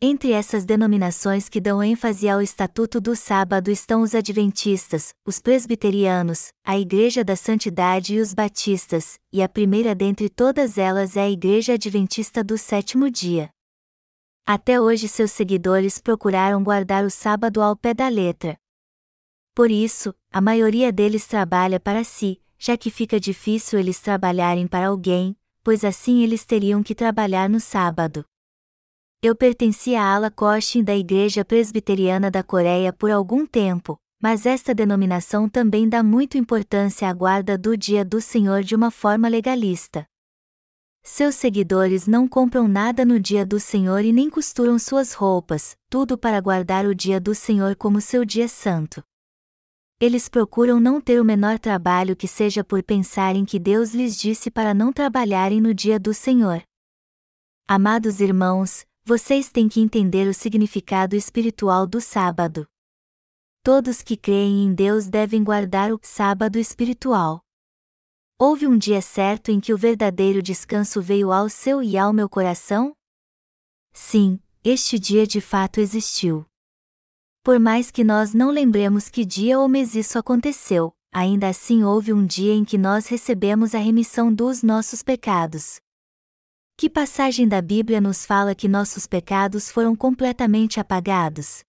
Entre 0.00 0.30
essas 0.30 0.64
denominações 0.64 1.48
que 1.48 1.60
dão 1.60 1.82
ênfase 1.82 2.28
ao 2.28 2.40
Estatuto 2.40 3.00
do 3.00 3.16
Sábado 3.16 3.68
estão 3.68 4.00
os 4.02 4.14
Adventistas, 4.14 5.12
os 5.26 5.40
Presbiterianos, 5.40 6.52
a 6.64 6.78
Igreja 6.78 7.24
da 7.24 7.34
Santidade 7.34 8.14
e 8.14 8.20
os 8.20 8.32
Batistas, 8.32 9.18
e 9.32 9.42
a 9.42 9.48
primeira 9.48 9.96
dentre 9.96 10.28
todas 10.28 10.78
elas 10.78 11.16
é 11.16 11.22
a 11.22 11.28
Igreja 11.28 11.72
Adventista 11.72 12.44
do 12.44 12.56
Sétimo 12.56 13.10
Dia. 13.10 13.50
Até 14.46 14.80
hoje 14.80 15.08
seus 15.08 15.32
seguidores 15.32 15.98
procuraram 15.98 16.62
guardar 16.62 17.04
o 17.04 17.10
sábado 17.10 17.60
ao 17.60 17.74
pé 17.74 17.92
da 17.92 18.06
letra. 18.08 18.56
Por 19.52 19.68
isso, 19.68 20.14
a 20.30 20.40
maioria 20.40 20.92
deles 20.92 21.26
trabalha 21.26 21.80
para 21.80 22.04
si, 22.04 22.40
já 22.56 22.76
que 22.76 22.88
fica 22.88 23.18
difícil 23.18 23.80
eles 23.80 23.98
trabalharem 23.98 24.68
para 24.68 24.86
alguém, 24.86 25.36
pois 25.64 25.82
assim 25.82 26.22
eles 26.22 26.44
teriam 26.44 26.84
que 26.84 26.94
trabalhar 26.94 27.50
no 27.50 27.58
sábado. 27.58 28.24
Eu 29.20 29.34
pertenci 29.34 29.96
à 29.96 30.14
ala 30.14 30.30
Koshin 30.30 30.84
da 30.84 30.96
Igreja 30.96 31.44
Presbiteriana 31.44 32.30
da 32.30 32.44
Coreia 32.44 32.92
por 32.92 33.10
algum 33.10 33.44
tempo, 33.44 33.98
mas 34.22 34.46
esta 34.46 34.72
denominação 34.72 35.48
também 35.48 35.88
dá 35.88 36.04
muita 36.04 36.38
importância 36.38 37.08
à 37.08 37.12
guarda 37.12 37.58
do 37.58 37.76
Dia 37.76 38.04
do 38.04 38.20
Senhor 38.20 38.62
de 38.62 38.76
uma 38.76 38.92
forma 38.92 39.26
legalista. 39.26 40.06
Seus 41.02 41.34
seguidores 41.34 42.06
não 42.06 42.28
compram 42.28 42.68
nada 42.68 43.04
no 43.04 43.18
Dia 43.18 43.44
do 43.44 43.58
Senhor 43.58 44.04
e 44.04 44.12
nem 44.12 44.30
costuram 44.30 44.78
suas 44.78 45.14
roupas, 45.14 45.76
tudo 45.90 46.16
para 46.16 46.40
guardar 46.40 46.86
o 46.86 46.94
Dia 46.94 47.20
do 47.20 47.34
Senhor 47.34 47.74
como 47.74 48.00
seu 48.00 48.24
dia 48.24 48.46
santo. 48.46 49.02
Eles 49.98 50.28
procuram 50.28 50.78
não 50.78 51.00
ter 51.00 51.20
o 51.20 51.24
menor 51.24 51.58
trabalho 51.58 52.14
que 52.14 52.28
seja 52.28 52.62
por 52.62 52.84
pensarem 52.84 53.44
que 53.44 53.58
Deus 53.58 53.92
lhes 53.92 54.16
disse 54.16 54.48
para 54.48 54.72
não 54.72 54.92
trabalharem 54.92 55.60
no 55.60 55.74
dia 55.74 55.98
do 55.98 56.14
Senhor. 56.14 56.62
Amados 57.66 58.20
irmãos, 58.20 58.86
vocês 59.08 59.50
têm 59.50 59.70
que 59.70 59.80
entender 59.80 60.28
o 60.28 60.34
significado 60.34 61.16
espiritual 61.16 61.86
do 61.86 61.98
sábado. 61.98 62.68
Todos 63.62 64.02
que 64.02 64.18
creem 64.18 64.66
em 64.66 64.74
Deus 64.74 65.08
devem 65.08 65.42
guardar 65.42 65.90
o 65.90 65.98
sábado 66.02 66.58
espiritual. 66.58 67.40
Houve 68.38 68.66
um 68.66 68.76
dia 68.76 69.00
certo 69.00 69.50
em 69.50 69.60
que 69.60 69.72
o 69.72 69.78
verdadeiro 69.78 70.42
descanso 70.42 71.00
veio 71.00 71.32
ao 71.32 71.48
seu 71.48 71.82
e 71.82 71.96
ao 71.96 72.12
meu 72.12 72.28
coração? 72.28 72.94
Sim, 73.94 74.38
este 74.62 74.98
dia 74.98 75.26
de 75.26 75.40
fato 75.40 75.80
existiu. 75.80 76.44
Por 77.42 77.58
mais 77.58 77.90
que 77.90 78.04
nós 78.04 78.34
não 78.34 78.50
lembremos 78.50 79.08
que 79.08 79.24
dia 79.24 79.58
ou 79.58 79.66
mês 79.70 79.94
isso 79.94 80.18
aconteceu, 80.18 80.92
ainda 81.10 81.48
assim 81.48 81.82
houve 81.82 82.12
um 82.12 82.26
dia 82.26 82.52
em 82.52 82.62
que 82.62 82.76
nós 82.76 83.06
recebemos 83.06 83.74
a 83.74 83.78
remissão 83.78 84.30
dos 84.30 84.62
nossos 84.62 85.02
pecados. 85.02 85.80
Que 86.80 86.88
passagem 86.88 87.48
da 87.48 87.60
Bíblia 87.60 88.00
nos 88.00 88.24
fala 88.24 88.54
que 88.54 88.68
nossos 88.68 89.04
pecados 89.04 89.68
foram 89.68 89.96
completamente 89.96 90.78
apagados? 90.78 91.64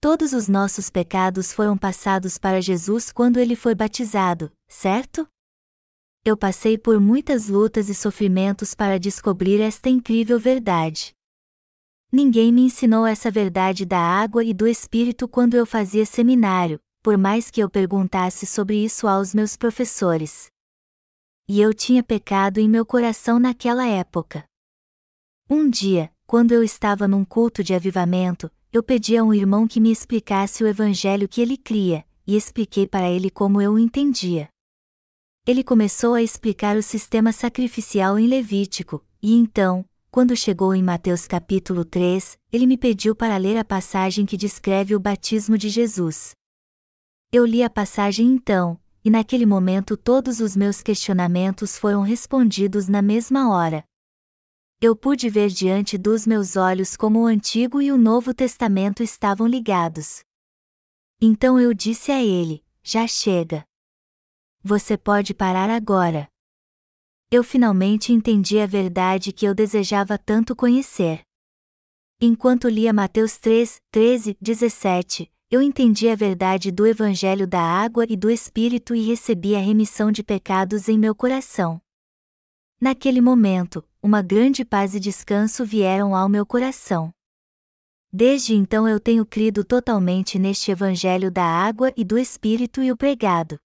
Todos 0.00 0.32
os 0.32 0.48
nossos 0.48 0.90
pecados 0.90 1.52
foram 1.52 1.78
passados 1.78 2.36
para 2.36 2.60
Jesus 2.60 3.12
quando 3.12 3.38
ele 3.38 3.54
foi 3.54 3.76
batizado, 3.76 4.50
certo? 4.66 5.24
Eu 6.24 6.36
passei 6.36 6.76
por 6.76 6.98
muitas 6.98 7.48
lutas 7.48 7.88
e 7.88 7.94
sofrimentos 7.94 8.74
para 8.74 8.98
descobrir 8.98 9.60
esta 9.60 9.88
incrível 9.88 10.40
verdade. 10.40 11.12
Ninguém 12.10 12.50
me 12.50 12.62
ensinou 12.62 13.06
essa 13.06 13.30
verdade 13.30 13.86
da 13.86 14.00
água 14.00 14.42
e 14.42 14.52
do 14.52 14.66
Espírito 14.66 15.28
quando 15.28 15.54
eu 15.54 15.64
fazia 15.64 16.04
seminário, 16.04 16.80
por 17.04 17.16
mais 17.16 17.52
que 17.52 17.60
eu 17.60 17.70
perguntasse 17.70 18.46
sobre 18.46 18.84
isso 18.84 19.06
aos 19.06 19.32
meus 19.32 19.56
professores 19.56 20.50
e 21.48 21.60
eu 21.60 21.72
tinha 21.72 22.02
pecado 22.02 22.58
em 22.58 22.68
meu 22.68 22.84
coração 22.84 23.38
naquela 23.38 23.86
época. 23.86 24.44
Um 25.48 25.70
dia, 25.70 26.12
quando 26.26 26.52
eu 26.52 26.62
estava 26.62 27.08
num 27.08 27.24
culto 27.24 27.64
de 27.64 27.72
avivamento, 27.72 28.50
eu 28.70 28.82
pedi 28.82 29.16
a 29.16 29.24
um 29.24 29.32
irmão 29.32 29.66
que 29.66 29.80
me 29.80 29.90
explicasse 29.90 30.62
o 30.62 30.66
evangelho 30.66 31.26
que 31.26 31.40
ele 31.40 31.56
cria, 31.56 32.04
e 32.26 32.36
expliquei 32.36 32.86
para 32.86 33.08
ele 33.08 33.30
como 33.30 33.62
eu 33.62 33.72
o 33.72 33.78
entendia. 33.78 34.50
Ele 35.46 35.64
começou 35.64 36.12
a 36.12 36.22
explicar 36.22 36.76
o 36.76 36.82
sistema 36.82 37.32
sacrificial 37.32 38.18
em 38.18 38.26
Levítico, 38.26 39.02
e 39.22 39.34
então, 39.34 39.82
quando 40.10 40.36
chegou 40.36 40.74
em 40.74 40.82
Mateus 40.82 41.26
capítulo 41.26 41.82
3, 41.82 42.38
ele 42.52 42.66
me 42.66 42.76
pediu 42.76 43.14
para 43.14 43.38
ler 43.38 43.56
a 43.56 43.64
passagem 43.64 44.26
que 44.26 44.36
descreve 44.36 44.94
o 44.94 45.00
batismo 45.00 45.56
de 45.56 45.70
Jesus. 45.70 46.32
Eu 47.32 47.46
li 47.46 47.62
a 47.62 47.70
passagem 47.70 48.26
então, 48.26 48.78
e 49.08 49.10
naquele 49.10 49.46
momento 49.46 49.96
todos 49.96 50.38
os 50.38 50.54
meus 50.54 50.82
questionamentos 50.82 51.78
foram 51.78 52.02
respondidos 52.02 52.88
na 52.88 53.00
mesma 53.00 53.50
hora. 53.50 53.82
Eu 54.82 54.94
pude 54.94 55.30
ver 55.30 55.48
diante 55.48 55.96
dos 55.96 56.26
meus 56.26 56.56
olhos 56.56 56.94
como 56.94 57.20
o 57.20 57.26
Antigo 57.26 57.80
e 57.80 57.90
o 57.90 57.96
Novo 57.96 58.34
Testamento 58.34 59.02
estavam 59.02 59.46
ligados. 59.46 60.20
Então 61.22 61.58
eu 61.58 61.72
disse 61.72 62.12
a 62.12 62.22
ele: 62.22 62.62
Já 62.82 63.06
chega. 63.06 63.64
Você 64.62 64.98
pode 64.98 65.32
parar 65.32 65.70
agora. 65.70 66.28
Eu 67.30 67.42
finalmente 67.42 68.12
entendi 68.12 68.60
a 68.60 68.66
verdade 68.66 69.32
que 69.32 69.46
eu 69.46 69.54
desejava 69.54 70.18
tanto 70.18 70.54
conhecer. 70.54 71.22
Enquanto 72.20 72.68
lia 72.68 72.92
Mateus 72.92 73.38
3, 73.38 73.80
13, 73.90 74.36
17, 74.38 75.32
eu 75.50 75.62
entendi 75.62 76.10
a 76.10 76.14
verdade 76.14 76.70
do 76.70 76.86
Evangelho 76.86 77.46
da 77.46 77.62
água 77.62 78.04
e 78.06 78.18
do 78.18 78.30
Espírito 78.30 78.94
e 78.94 79.00
recebi 79.00 79.56
a 79.56 79.58
remissão 79.58 80.12
de 80.12 80.22
pecados 80.22 80.90
em 80.90 80.98
meu 80.98 81.14
coração. 81.14 81.80
Naquele 82.78 83.22
momento, 83.22 83.82
uma 84.02 84.20
grande 84.20 84.62
paz 84.62 84.94
e 84.94 85.00
descanso 85.00 85.64
vieram 85.64 86.14
ao 86.14 86.28
meu 86.28 86.44
coração. 86.44 87.10
Desde 88.12 88.54
então 88.54 88.86
eu 88.86 89.00
tenho 89.00 89.24
crido 89.24 89.64
totalmente 89.64 90.38
neste 90.38 90.70
Evangelho 90.70 91.30
da 91.30 91.44
água 91.44 91.94
e 91.96 92.04
do 92.04 92.18
Espírito 92.18 92.82
e 92.82 92.92
o 92.92 92.96
pregado. 92.96 93.58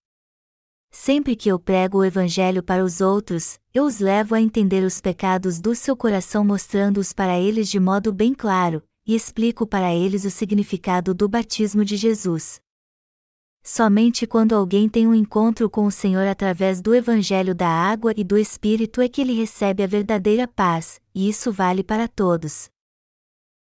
Sempre 0.90 1.36
que 1.36 1.50
eu 1.50 1.60
prego 1.60 1.98
o 1.98 2.06
Evangelho 2.06 2.64
para 2.64 2.84
os 2.84 3.02
outros, 3.02 3.60
eu 3.74 3.84
os 3.84 4.00
levo 4.00 4.36
a 4.36 4.42
entender 4.42 4.86
os 4.86 5.02
pecados 5.02 5.60
do 5.60 5.76
seu 5.76 5.98
coração 5.98 6.46
mostrando-os 6.46 7.12
para 7.12 7.38
eles 7.38 7.68
de 7.68 7.80
modo 7.80 8.14
bem 8.14 8.34
claro, 8.34 8.82
e 9.06 9.16
explico 9.16 9.66
para 9.66 9.94
eles 9.94 10.26
o 10.26 10.32
significado 10.32 11.14
do 11.14 11.28
batismo 11.28 11.84
de 11.84 11.98
Jesus. 11.98 12.62
Somente 13.66 14.28
quando 14.28 14.54
alguém 14.54 14.90
tem 14.90 15.08
um 15.08 15.16
encontro 15.16 15.70
com 15.70 15.86
o 15.86 15.92
Senhor 15.92 16.28
através 16.28 16.82
do 16.82 16.94
Evangelho 16.94 17.56
da 17.56 17.70
água 17.70 18.14
e 18.18 18.24
do 18.24 18.38
Espírito 18.38 19.00
é 19.02 19.08
que 19.08 19.22
ele 19.22 19.34
recebe 19.34 19.82
a 19.82 19.88
verdadeira 19.88 20.48
paz, 20.48 21.00
e 21.16 21.30
isso 21.30 21.52
vale 21.52 21.82
para 21.82 22.08
todos. 22.08 22.70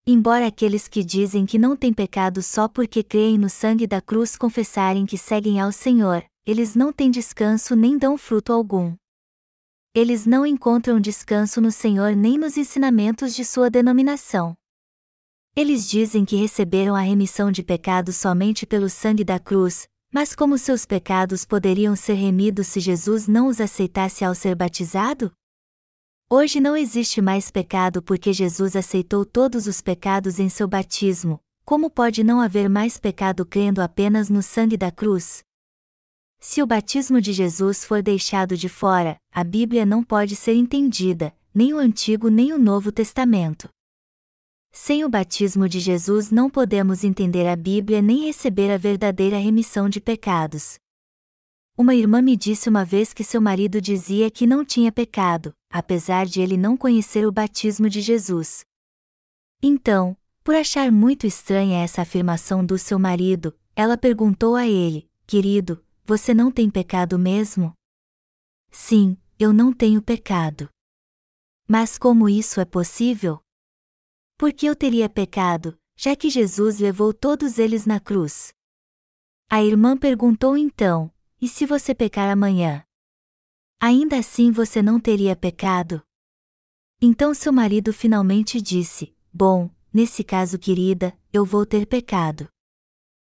Embora 0.04 0.48
aqueles 0.48 0.88
que 0.88 1.04
dizem 1.04 1.46
que 1.46 1.56
não 1.56 1.76
têm 1.76 1.92
pecado 1.92 2.42
só 2.42 2.66
porque 2.66 3.04
creem 3.04 3.38
no 3.38 3.48
sangue 3.48 3.86
da 3.86 4.00
cruz 4.00 4.36
confessarem 4.36 5.06
que 5.06 5.16
seguem 5.16 5.60
ao 5.60 5.70
Senhor, 5.70 6.24
eles 6.44 6.74
não 6.74 6.92
têm 6.92 7.08
descanso 7.08 7.76
nem 7.76 7.96
dão 7.96 8.18
fruto 8.18 8.52
algum. 8.52 8.96
Eles 9.94 10.26
não 10.26 10.44
encontram 10.44 10.98
descanso 10.98 11.60
no 11.60 11.70
Senhor 11.70 12.16
nem 12.16 12.36
nos 12.36 12.56
ensinamentos 12.56 13.32
de 13.36 13.44
sua 13.44 13.70
denominação. 13.70 14.56
Eles 15.54 15.86
dizem 15.86 16.24
que 16.24 16.34
receberam 16.34 16.96
a 16.96 17.00
remissão 17.00 17.52
de 17.52 17.62
pecados 17.62 18.16
somente 18.16 18.64
pelo 18.64 18.88
sangue 18.88 19.22
da 19.22 19.38
cruz, 19.38 19.86
mas 20.10 20.34
como 20.34 20.56
seus 20.56 20.86
pecados 20.86 21.44
poderiam 21.44 21.94
ser 21.94 22.14
remidos 22.14 22.68
se 22.68 22.80
Jesus 22.80 23.28
não 23.28 23.48
os 23.48 23.60
aceitasse 23.60 24.24
ao 24.24 24.34
ser 24.34 24.54
batizado? 24.54 25.30
Hoje 26.30 26.58
não 26.58 26.74
existe 26.74 27.20
mais 27.20 27.50
pecado 27.50 28.02
porque 28.02 28.32
Jesus 28.32 28.74
aceitou 28.74 29.26
todos 29.26 29.66
os 29.66 29.82
pecados 29.82 30.38
em 30.38 30.48
seu 30.48 30.66
batismo. 30.66 31.38
Como 31.66 31.90
pode 31.90 32.24
não 32.24 32.40
haver 32.40 32.70
mais 32.70 32.96
pecado 32.96 33.44
crendo 33.44 33.82
apenas 33.82 34.30
no 34.30 34.42
sangue 34.42 34.78
da 34.78 34.90
cruz? 34.90 35.44
Se 36.40 36.62
o 36.62 36.66
batismo 36.66 37.20
de 37.20 37.34
Jesus 37.34 37.84
for 37.84 38.02
deixado 38.02 38.56
de 38.56 38.70
fora, 38.70 39.18
a 39.30 39.44
Bíblia 39.44 39.84
não 39.84 40.02
pode 40.02 40.34
ser 40.34 40.54
entendida, 40.54 41.34
nem 41.54 41.74
o 41.74 41.78
Antigo 41.78 42.30
nem 42.30 42.54
o 42.54 42.58
Novo 42.58 42.90
Testamento. 42.90 43.68
Sem 44.74 45.04
o 45.04 45.08
batismo 45.08 45.68
de 45.68 45.78
Jesus 45.78 46.30
não 46.30 46.48
podemos 46.48 47.04
entender 47.04 47.46
a 47.46 47.54
Bíblia 47.54 48.00
nem 48.00 48.24
receber 48.24 48.70
a 48.72 48.78
verdadeira 48.78 49.36
remissão 49.36 49.86
de 49.86 50.00
pecados. 50.00 50.78
Uma 51.76 51.94
irmã 51.94 52.22
me 52.22 52.34
disse 52.36 52.70
uma 52.70 52.82
vez 52.82 53.12
que 53.12 53.22
seu 53.22 53.40
marido 53.40 53.82
dizia 53.82 54.30
que 54.30 54.46
não 54.46 54.64
tinha 54.64 54.90
pecado, 54.90 55.54
apesar 55.70 56.24
de 56.24 56.40
ele 56.40 56.56
não 56.56 56.74
conhecer 56.74 57.26
o 57.26 57.32
batismo 57.32 57.88
de 57.88 58.00
Jesus. 58.00 58.64
Então, 59.62 60.16
por 60.42 60.54
achar 60.54 60.90
muito 60.90 61.26
estranha 61.26 61.82
essa 61.82 62.00
afirmação 62.00 62.64
do 62.64 62.78
seu 62.78 62.98
marido, 62.98 63.54
ela 63.76 63.98
perguntou 63.98 64.56
a 64.56 64.66
ele: 64.66 65.06
Querido, 65.26 65.84
você 66.04 66.32
não 66.32 66.50
tem 66.50 66.70
pecado 66.70 67.18
mesmo? 67.18 67.74
Sim, 68.70 69.18
eu 69.38 69.52
não 69.52 69.70
tenho 69.70 70.00
pecado. 70.00 70.68
Mas 71.68 71.98
como 71.98 72.26
isso 72.28 72.58
é 72.58 72.64
possível? 72.64 73.42
Porque 74.42 74.68
eu 74.68 74.74
teria 74.74 75.08
pecado, 75.08 75.78
já 75.94 76.16
que 76.16 76.28
Jesus 76.28 76.80
levou 76.80 77.14
todos 77.14 77.60
eles 77.60 77.86
na 77.86 78.00
cruz. 78.00 78.52
A 79.48 79.62
irmã 79.62 79.96
perguntou 79.96 80.58
então: 80.58 81.12
E 81.40 81.46
se 81.46 81.64
você 81.64 81.94
pecar 81.94 82.28
amanhã? 82.28 82.82
Ainda 83.80 84.18
assim 84.18 84.50
você 84.50 84.82
não 84.82 84.98
teria 84.98 85.36
pecado? 85.36 86.02
Então 87.00 87.32
seu 87.32 87.52
marido 87.52 87.92
finalmente 87.92 88.60
disse: 88.60 89.14
Bom, 89.32 89.70
nesse 89.94 90.24
caso, 90.24 90.58
querida, 90.58 91.16
eu 91.32 91.44
vou 91.44 91.64
ter 91.64 91.86
pecado. 91.86 92.48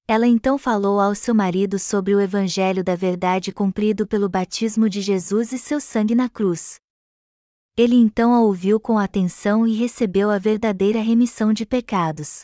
Ela 0.07 0.25
então 0.25 0.57
falou 0.57 1.01
ao 1.01 1.13
seu 1.13 1.35
marido 1.35 1.77
sobre 1.77 2.15
o 2.15 2.21
Evangelho 2.21 2.81
da 2.81 2.95
Verdade 2.95 3.51
cumprido 3.51 4.07
pelo 4.07 4.29
batismo 4.29 4.87
de 4.89 5.01
Jesus 5.01 5.51
e 5.51 5.59
seu 5.59 5.81
sangue 5.81 6.15
na 6.15 6.29
cruz. 6.29 6.79
Ele 7.75 7.95
então 7.95 8.35
a 8.35 8.41
ouviu 8.41 8.79
com 8.79 8.99
atenção 8.99 9.65
e 9.65 9.73
recebeu 9.73 10.29
a 10.29 10.37
verdadeira 10.37 11.01
remissão 11.01 11.51
de 11.51 11.65
pecados. 11.65 12.41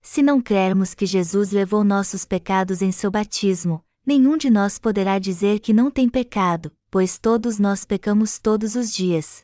Se 0.00 0.22
não 0.22 0.40
crermos 0.40 0.94
que 0.94 1.04
Jesus 1.04 1.52
levou 1.52 1.84
nossos 1.84 2.24
pecados 2.24 2.80
em 2.80 2.90
seu 2.90 3.10
batismo, 3.10 3.84
nenhum 4.06 4.38
de 4.38 4.48
nós 4.48 4.78
poderá 4.78 5.18
dizer 5.18 5.60
que 5.60 5.74
não 5.74 5.90
tem 5.90 6.08
pecado, 6.08 6.72
pois 6.90 7.18
todos 7.18 7.58
nós 7.58 7.84
pecamos 7.84 8.38
todos 8.38 8.74
os 8.74 8.90
dias. 8.90 9.42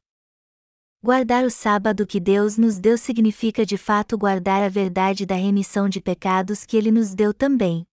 Guardar 1.05 1.45
o 1.45 1.51
sábado 1.51 2.07
que 2.07 2.19
Deus 2.19 2.57
nos 2.57 2.79
deu 2.79 2.97
significa 2.97 3.67
de 3.67 3.77
fato 3.77 4.17
guardar 4.17 4.63
a 4.63 4.71
verdade 4.71 5.27
da 5.27 5.35
remissão 5.35 5.87
de 5.87 6.01
pecados 6.01 6.65
que 6.65 6.79
Ele 6.79 6.91
nos 6.91 7.15
deu 7.15 7.35
também. 7.35 7.87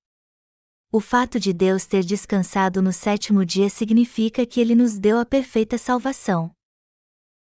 O 0.94 1.02
fato 1.02 1.42
de 1.42 1.52
Deus 1.52 1.86
ter 1.86 2.06
descansado 2.06 2.82
no 2.82 2.94
sétimo 2.94 3.46
dia 3.46 3.70
significa 3.70 4.46
que 4.46 4.62
Ele 4.62 4.74
nos 4.74 4.98
deu 4.98 5.20
a 5.20 5.26
perfeita 5.26 5.78
salvação. 5.78 6.55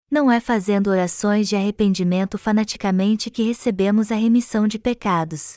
Não 0.09 0.31
é 0.31 0.39
fazendo 0.39 0.89
orações 0.89 1.49
de 1.49 1.55
arrependimento 1.55 2.37
fanaticamente 2.37 3.29
que 3.31 3.43
recebemos 3.43 4.11
a 4.11 4.15
remissão 4.15 4.67
de 4.67 4.77
pecados. 4.77 5.55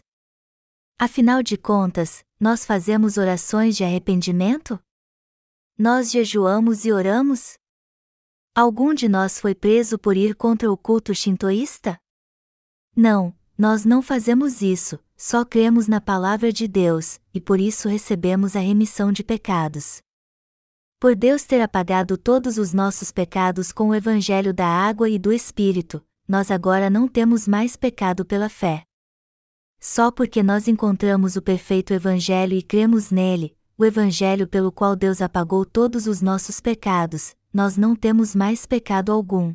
Afinal 0.99 1.43
de 1.43 1.57
contas, 1.57 2.25
nós 2.41 2.65
fazemos 2.65 3.19
orações 3.19 3.77
de 3.77 3.85
arrependimento? 3.85 4.81
Nós 5.77 6.11
jejuamos 6.11 6.85
e 6.85 6.93
oramos? 6.93 7.59
Algum 8.55 8.93
de 8.95 9.09
nós 9.09 9.39
foi 9.39 9.55
preso 9.55 9.99
por 9.99 10.17
ir 10.17 10.35
contra 10.35 10.73
o 10.73 10.77
culto 10.77 11.15
shintoísta? 11.15 11.99
Não, 12.97 13.37
nós 13.57 13.85
não 13.85 14.03
fazemos 14.03 14.63
isso, 14.63 14.99
só 15.17 15.45
cremos 15.45 15.87
na 15.87 16.01
palavra 16.01 16.53
de 16.53 16.67
Deus, 16.67 17.21
e 17.33 17.41
por 17.41 17.61
isso 17.61 17.89
recebemos 17.89 18.57
a 18.57 18.61
remissão 18.61 19.13
de 19.13 19.23
pecados. 19.23 20.01
Por 21.01 21.15
Deus 21.15 21.45
ter 21.45 21.61
apagado 21.61 22.19
todos 22.19 22.59
os 22.59 22.73
nossos 22.73 23.13
pecados 23.13 23.71
com 23.71 23.91
o 23.91 23.95
Evangelho 23.95 24.53
da 24.53 24.67
água 24.67 25.09
e 25.09 25.17
do 25.17 25.33
Espírito, 25.33 26.05
nós 26.27 26.51
agora 26.51 26.91
não 26.91 27.07
temos 27.07 27.47
mais 27.47 27.77
pecado 27.77 28.25
pela 28.25 28.49
fé. 28.49 28.83
Só 29.79 30.11
porque 30.11 30.43
nós 30.43 30.67
encontramos 30.67 31.37
o 31.37 31.43
perfeito 31.43 31.95
Evangelho 31.95 32.55
e 32.55 32.63
cremos 32.63 33.13
nele, 33.13 33.57
o 33.77 33.85
Evangelho 33.85 34.49
pelo 34.49 34.73
qual 34.73 34.97
Deus 34.97 35.23
apagou 35.23 35.65
todos 35.65 36.09
os 36.09 36.21
nossos 36.21 36.61
pecados, 36.61 37.37
nós 37.55 37.77
não 37.77 37.95
temos 37.95 38.35
mais 38.35 38.67
pecado 38.67 39.13
algum. 39.13 39.55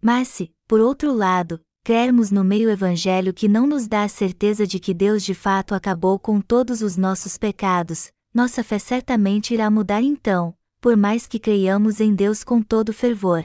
Mas 0.00 0.28
se, 0.28 0.50
por 0.66 0.80
outro 0.80 1.12
lado, 1.12 1.60
crermos 1.84 2.30
no 2.30 2.42
meio 2.42 2.70
evangelho 2.70 3.34
que 3.34 3.46
não 3.46 3.66
nos 3.66 3.86
dá 3.86 4.04
a 4.04 4.08
certeza 4.08 4.66
de 4.66 4.80
que 4.80 4.94
Deus 4.94 5.22
de 5.22 5.34
fato 5.34 5.74
acabou 5.74 6.18
com 6.18 6.40
todos 6.40 6.80
os 6.80 6.96
nossos 6.96 7.36
pecados, 7.36 8.10
nossa 8.32 8.62
fé 8.62 8.78
certamente 8.78 9.52
irá 9.52 9.70
mudar 9.70 10.02
então, 10.02 10.56
por 10.80 10.96
mais 10.96 11.26
que 11.26 11.38
creiamos 11.38 12.00
em 12.00 12.14
Deus 12.14 12.44
com 12.44 12.62
todo 12.62 12.92
fervor. 12.92 13.44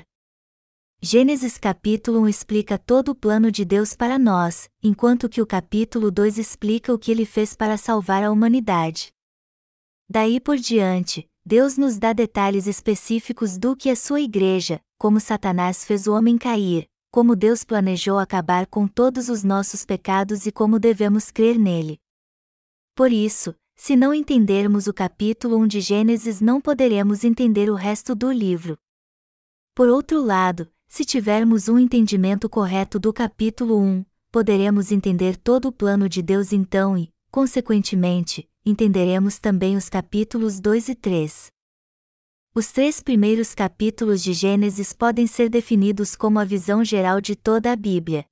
Gênesis 1.01 1.57
capítulo 1.57 2.21
1 2.21 2.29
explica 2.29 2.77
todo 2.77 3.09
o 3.09 3.15
plano 3.15 3.51
de 3.51 3.65
Deus 3.65 3.95
para 3.95 4.17
nós, 4.17 4.69
enquanto 4.81 5.27
que 5.27 5.41
o 5.41 5.45
capítulo 5.45 6.09
2 6.09 6.37
explica 6.37 6.93
o 6.93 6.97
que 6.97 7.11
ele 7.11 7.25
fez 7.25 7.55
para 7.55 7.77
salvar 7.77 8.23
a 8.23 8.31
humanidade. 8.31 9.11
Daí 10.09 10.39
por 10.39 10.57
diante, 10.57 11.29
Deus 11.45 11.77
nos 11.77 11.97
dá 11.99 12.13
detalhes 12.13 12.65
específicos 12.65 13.57
do 13.57 13.75
que 13.75 13.89
é 13.89 13.95
sua 13.95 14.21
igreja, 14.21 14.79
como 14.97 15.19
Satanás 15.19 15.83
fez 15.83 16.07
o 16.07 16.13
homem 16.13 16.37
cair, 16.37 16.87
como 17.11 17.35
Deus 17.35 17.63
planejou 17.63 18.17
acabar 18.17 18.65
com 18.65 18.87
todos 18.87 19.29
os 19.29 19.43
nossos 19.43 19.85
pecados 19.85 20.45
e 20.45 20.51
como 20.51 20.79
devemos 20.79 21.29
crer 21.31 21.57
nele. 21.57 21.99
Por 22.95 23.11
isso, 23.11 23.55
se 23.75 23.95
não 23.95 24.13
entendermos 24.13 24.87
o 24.87 24.93
capítulo 24.93 25.57
1 25.57 25.67
de 25.67 25.81
Gênesis, 25.81 26.39
não 26.39 26.61
poderemos 26.61 27.23
entender 27.23 27.69
o 27.69 27.75
resto 27.75 28.15
do 28.15 28.31
livro. 28.31 28.77
Por 29.75 29.89
outro 29.89 30.23
lado, 30.23 30.71
se 30.87 31.03
tivermos 31.03 31.67
um 31.67 31.77
entendimento 31.77 32.47
correto 32.47 32.97
do 32.97 33.11
capítulo 33.11 33.77
1, 33.77 34.05
poderemos 34.31 34.91
entender 34.91 35.35
todo 35.35 35.67
o 35.67 35.71
plano 35.71 36.07
de 36.07 36.21
Deus 36.21 36.53
então 36.53 36.97
e, 36.97 37.11
consequentemente, 37.29 38.49
entenderemos 38.65 39.39
também 39.39 39.75
os 39.75 39.89
capítulos 39.89 40.59
2 40.59 40.89
e 40.89 40.95
3. 40.95 41.47
Os 42.55 42.71
três 42.71 43.01
primeiros 43.01 43.53
capítulos 43.53 44.23
de 44.23 44.31
Gênesis 44.31 44.93
podem 44.93 45.27
ser 45.27 45.49
definidos 45.49 46.15
como 46.15 46.39
a 46.39 46.45
visão 46.45 46.85
geral 46.85 47.19
de 47.19 47.35
toda 47.35 47.69
a 47.69 47.75
Bíblia. 47.75 48.25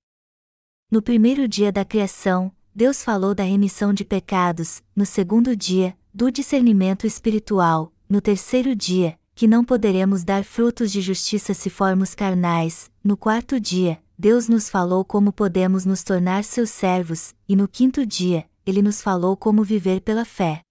No 0.90 1.02
primeiro 1.02 1.46
dia 1.46 1.74
da 1.74 1.84
criação, 1.84 2.50
Deus 2.76 3.04
falou 3.04 3.36
da 3.36 3.44
remissão 3.44 3.94
de 3.94 4.04
pecados, 4.04 4.82
no 4.96 5.06
segundo 5.06 5.56
dia, 5.56 5.96
do 6.12 6.32
discernimento 6.32 7.06
espiritual, 7.06 7.94
no 8.10 8.20
terceiro 8.20 8.76
dia, 8.76 9.16
que 9.36 9.48
não 9.48 9.64
poderemos 9.64 10.24
dar 10.24 10.44
frutos 10.44 10.92
de 10.92 11.00
justiça 11.00 11.54
se 11.54 11.70
formos 11.70 12.16
carnais. 12.16 12.90
No 13.04 13.16
quarto 13.16 13.60
dia, 13.60 14.02
Deus 14.18 14.48
nos 14.48 14.70
falou 14.70 15.06
como 15.06 15.32
podemos 15.32 15.86
nos 15.86 16.04
tornar 16.04 16.44
seus 16.44 16.72
servos, 16.72 17.36
e 17.48 17.56
no 17.56 17.68
quinto 17.68 18.08
dia, 18.08 18.46
ele 18.66 18.82
nos 18.82 19.02
falou 19.04 19.38
como 19.38 19.64
viver 19.64 20.02
pela 20.02 20.26
fé. 20.26 20.62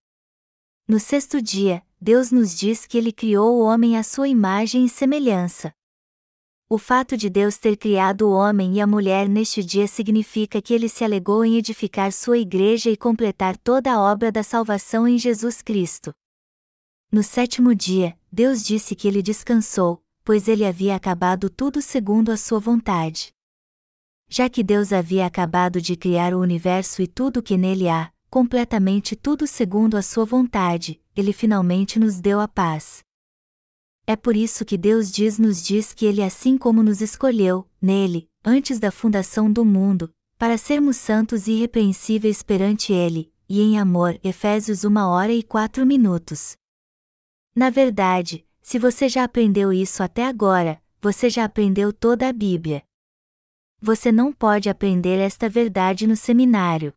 No 0.89 0.99
sexto 0.99 1.41
dia, 1.41 1.85
Deus 2.01 2.33
nos 2.33 2.59
diz 2.59 2.85
que 2.85 2.99
ele 2.99 3.13
criou 3.13 3.61
o 3.61 3.65
homem 3.65 3.97
à 3.97 4.03
sua 4.03 4.27
imagem 4.27 4.85
e 4.85 4.89
semelhança. 4.89 5.73
O 6.75 6.79
fato 6.79 7.19
de 7.19 7.29
Deus 7.29 7.59
ter 7.59 7.77
criado 7.77 8.23
o 8.23 8.33
homem 8.33 8.77
e 8.77 8.81
a 8.81 8.87
mulher 8.87 9.29
neste 9.29 9.63
dia 9.63 9.87
significa 9.87 10.63
que 10.63 10.73
ele 10.73 10.89
se 10.89 11.05
alegou 11.05 11.45
em 11.45 11.59
edificar 11.59 12.11
sua 12.11 12.39
igreja 12.39 12.89
e 12.89 12.97
completar 12.97 13.59
toda 13.59 13.93
a 13.93 14.01
obra 14.01 14.33
da 14.33 14.43
salvação 14.43 15.07
em 15.07 15.19
Jesus 15.19 15.61
Cristo. 15.61 16.15
No 17.13 17.23
sétimo 17.23 17.75
dia, 17.75 18.19
Deus 18.33 18.65
disse 18.65 18.95
que 18.95 19.07
ele 19.07 19.21
descansou, 19.21 20.03
pois 20.25 20.49
ele 20.49 20.65
havia 20.65 20.97
acabado 20.97 21.51
tudo 21.51 21.83
segundo 21.83 22.33
a 22.33 22.39
sua 22.39 22.59
vontade. 22.59 23.35
Já 24.27 24.49
que 24.49 24.63
Deus 24.63 24.95
havia 24.95 25.27
acabado 25.27 25.79
de 25.79 25.95
criar 25.95 26.33
o 26.33 26.41
universo 26.41 27.03
e 27.03 27.07
tudo 27.07 27.41
o 27.41 27.43
que 27.43 27.59
nele 27.59 27.87
há, 27.87 28.11
completamente 28.31 29.15
tudo 29.15 29.47
segundo 29.47 29.95
a 29.95 30.01
sua 30.01 30.25
vontade, 30.25 30.99
ele 31.15 31.35
finalmente 31.35 31.99
nos 31.99 32.19
deu 32.19 32.41
a 32.41 32.49
paz. 32.49 33.05
É 34.07 34.17
por 34.17 34.37
isso 34.37 34.65
que 34.65 34.77
Deus 34.77 35.11
diz 35.13 35.39
nos 35.39 35.63
diz 35.63 35.95
que 35.95 36.07
ele 36.07 36.23
assim 36.23 36.59
como 36.59 36.83
nos 36.83 37.01
escolheu, 37.01 37.69
nele, 37.81 38.29
antes 38.45 38.79
da 38.79 38.91
fundação 38.91 39.51
do 39.51 39.65
mundo, 39.65 40.13
para 40.37 40.59
sermos 40.59 40.97
santos 40.97 41.47
e 41.47 41.53
irrepreensíveis 41.53 42.43
perante 42.43 42.93
ele, 42.93 43.33
e 43.49 43.61
em 43.61 43.79
amor. 43.79 44.19
Efésios 44.25 44.85
1 44.85 44.97
hora 44.97 45.33
e 45.33 45.43
4 45.43 45.87
minutos. 45.87 46.57
Na 47.55 47.71
verdade, 47.71 48.45
se 48.61 48.79
você 48.79 49.09
já 49.09 49.23
aprendeu 49.23 49.73
isso 49.73 50.03
até 50.03 50.27
agora, 50.27 50.83
você 51.01 51.31
já 51.31 51.45
aprendeu 51.45 51.93
toda 51.93 52.29
a 52.29 52.33
Bíblia. 52.33 52.83
Você 53.81 54.11
não 54.11 54.33
pode 54.33 54.69
aprender 54.69 55.19
esta 55.19 55.49
verdade 55.49 56.07
no 56.07 56.17
seminário. 56.17 56.93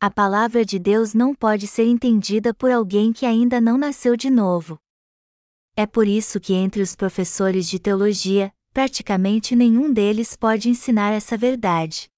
A 0.00 0.10
palavra 0.10 0.64
de 0.64 0.78
Deus 0.78 1.14
não 1.14 1.34
pode 1.34 1.66
ser 1.66 1.84
entendida 1.84 2.52
por 2.52 2.70
alguém 2.70 3.12
que 3.12 3.24
ainda 3.24 3.60
não 3.60 3.78
nasceu 3.78 4.16
de 4.16 4.28
novo. 4.28 4.78
É 5.74 5.86
por 5.86 6.06
isso 6.06 6.38
que 6.38 6.52
entre 6.52 6.82
os 6.82 6.94
professores 6.94 7.66
de 7.66 7.78
teologia, 7.78 8.52
praticamente 8.74 9.56
nenhum 9.56 9.90
deles 9.90 10.36
pode 10.36 10.68
ensinar 10.68 11.12
essa 11.12 11.36
verdade. 11.36 12.08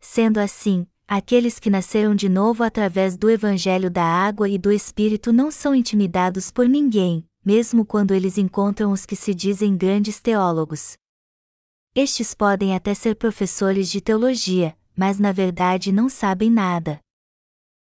Sendo 0.00 0.38
assim, 0.38 0.86
aqueles 1.06 1.60
que 1.60 1.70
nasceram 1.70 2.14
de 2.14 2.28
novo 2.28 2.64
através 2.64 3.16
do 3.16 3.30
Evangelho 3.30 3.88
da 3.88 4.04
Água 4.04 4.48
e 4.48 4.58
do 4.58 4.72
Espírito 4.72 5.32
não 5.32 5.50
são 5.50 5.74
intimidados 5.74 6.50
por 6.50 6.68
ninguém, 6.68 7.24
mesmo 7.44 7.84
quando 7.84 8.12
eles 8.12 8.36
encontram 8.36 8.90
os 8.90 9.06
que 9.06 9.14
se 9.14 9.32
dizem 9.32 9.76
grandes 9.76 10.20
teólogos. 10.20 10.96
Estes 11.94 12.34
podem 12.34 12.74
até 12.74 12.94
ser 12.94 13.14
professores 13.14 13.88
de 13.88 14.00
teologia, 14.00 14.76
mas 14.96 15.20
na 15.20 15.30
verdade 15.30 15.92
não 15.92 16.08
sabem 16.08 16.50
nada. 16.50 17.00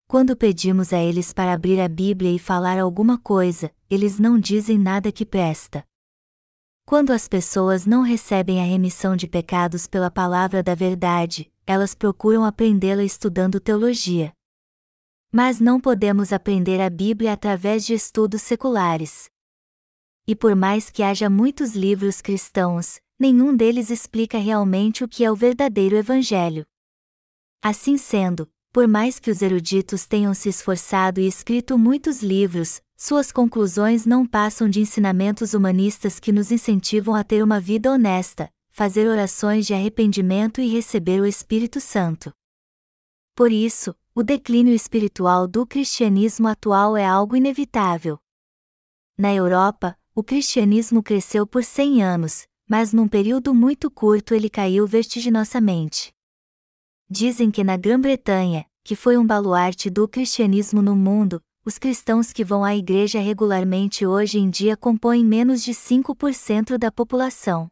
Quando 0.09 0.37
pedimos 0.37 0.93
a 0.93 0.99
eles 1.03 1.33
para 1.33 1.51
abrir 1.51 1.81
a 1.81 1.87
Bíblia 1.89 2.31
e 2.31 2.39
falar 2.39 2.79
alguma 2.79 3.17
coisa, 3.17 3.69
eles 3.89 4.17
não 4.17 4.39
dizem 4.39 4.77
nada 4.79 5.11
que 5.11 5.25
presta. 5.25 5.85
Quando 6.85 7.11
as 7.11 7.27
pessoas 7.27 7.85
não 7.85 8.03
recebem 8.03 8.61
a 8.61 8.63
remissão 8.63 9.17
de 9.17 9.27
pecados 9.27 9.85
pela 9.85 10.09
palavra 10.09 10.63
da 10.63 10.73
verdade, 10.73 11.51
elas 11.65 11.93
procuram 11.93 12.45
aprendê-la 12.45 13.03
estudando 13.03 13.59
teologia. 13.59 14.31
Mas 15.29 15.59
não 15.59 15.77
podemos 15.77 16.31
aprender 16.31 16.79
a 16.79 16.89
Bíblia 16.89 17.33
através 17.33 17.85
de 17.85 17.93
estudos 17.93 18.41
seculares. 18.41 19.29
E 20.25 20.33
por 20.33 20.55
mais 20.55 20.89
que 20.89 21.03
haja 21.03 21.29
muitos 21.29 21.75
livros 21.75 22.21
cristãos, 22.21 23.01
nenhum 23.19 23.53
deles 23.53 23.89
explica 23.89 24.37
realmente 24.37 25.03
o 25.03 25.07
que 25.07 25.25
é 25.25 25.29
o 25.29 25.35
verdadeiro 25.35 25.97
Evangelho. 25.97 26.65
Assim 27.61 27.97
sendo, 27.97 28.49
por 28.71 28.87
mais 28.87 29.19
que 29.19 29.31
os 29.31 29.41
eruditos 29.41 30.05
tenham 30.05 30.33
se 30.33 30.49
esforçado 30.49 31.19
e 31.19 31.27
escrito 31.27 31.77
muitos 31.77 32.21
livros, 32.21 32.81
suas 32.95 33.31
conclusões 33.31 34.05
não 34.05 34.25
passam 34.25 34.67
de 34.67 34.79
ensinamentos 34.79 35.53
humanistas 35.53 36.19
que 36.19 36.31
nos 36.31 36.51
incentivam 36.51 37.13
a 37.13 37.23
ter 37.23 37.43
uma 37.43 37.59
vida 37.59 37.91
honesta, 37.91 38.49
fazer 38.69 39.07
orações 39.07 39.65
de 39.65 39.73
arrependimento 39.73 40.61
e 40.61 40.67
receber 40.67 41.21
o 41.21 41.25
Espírito 41.25 41.79
Santo. 41.79 42.31
Por 43.35 43.51
isso, 43.51 43.95
o 44.15 44.23
declínio 44.23 44.73
espiritual 44.73 45.47
do 45.47 45.65
cristianismo 45.65 46.47
atual 46.47 46.97
é 46.97 47.05
algo 47.05 47.35
inevitável. 47.35 48.17
Na 49.15 49.33
Europa, 49.33 49.95
o 50.15 50.23
cristianismo 50.23 51.03
cresceu 51.03 51.45
por 51.45 51.63
100 51.63 52.03
anos, 52.03 52.47
mas 52.67 52.91
num 52.91 53.07
período 53.07 53.53
muito 53.53 53.91
curto 53.91 54.33
ele 54.33 54.49
caiu 54.49 54.87
vertiginosamente. 54.87 56.16
Dizem 57.09 57.49
que 57.49 57.63
na 57.63 57.77
Grã-Bretanha, 57.77 58.65
que 58.83 58.93
foi 58.93 59.17
um 59.17 59.25
baluarte 59.25 59.89
do 59.89 60.09
cristianismo 60.09 60.81
no 60.81 60.93
mundo, 60.93 61.41
os 61.63 61.77
cristãos 61.77 62.33
que 62.33 62.43
vão 62.43 62.65
à 62.65 62.75
igreja 62.75 63.19
regularmente 63.19 64.05
hoje 64.05 64.39
em 64.39 64.49
dia 64.49 64.75
compõem 64.75 65.23
menos 65.23 65.63
de 65.63 65.71
5% 65.71 66.77
da 66.77 66.91
população. 66.91 67.69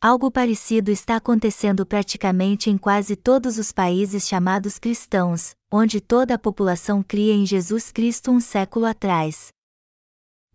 Algo 0.00 0.30
parecido 0.30 0.90
está 0.90 1.16
acontecendo 1.16 1.84
praticamente 1.84 2.70
em 2.70 2.78
quase 2.78 3.14
todos 3.14 3.58
os 3.58 3.72
países 3.72 4.26
chamados 4.26 4.78
cristãos, 4.78 5.54
onde 5.70 6.00
toda 6.00 6.34
a 6.34 6.38
população 6.38 7.02
cria 7.02 7.34
em 7.34 7.44
Jesus 7.44 7.92
Cristo 7.92 8.30
um 8.30 8.40
século 8.40 8.86
atrás. 8.86 9.48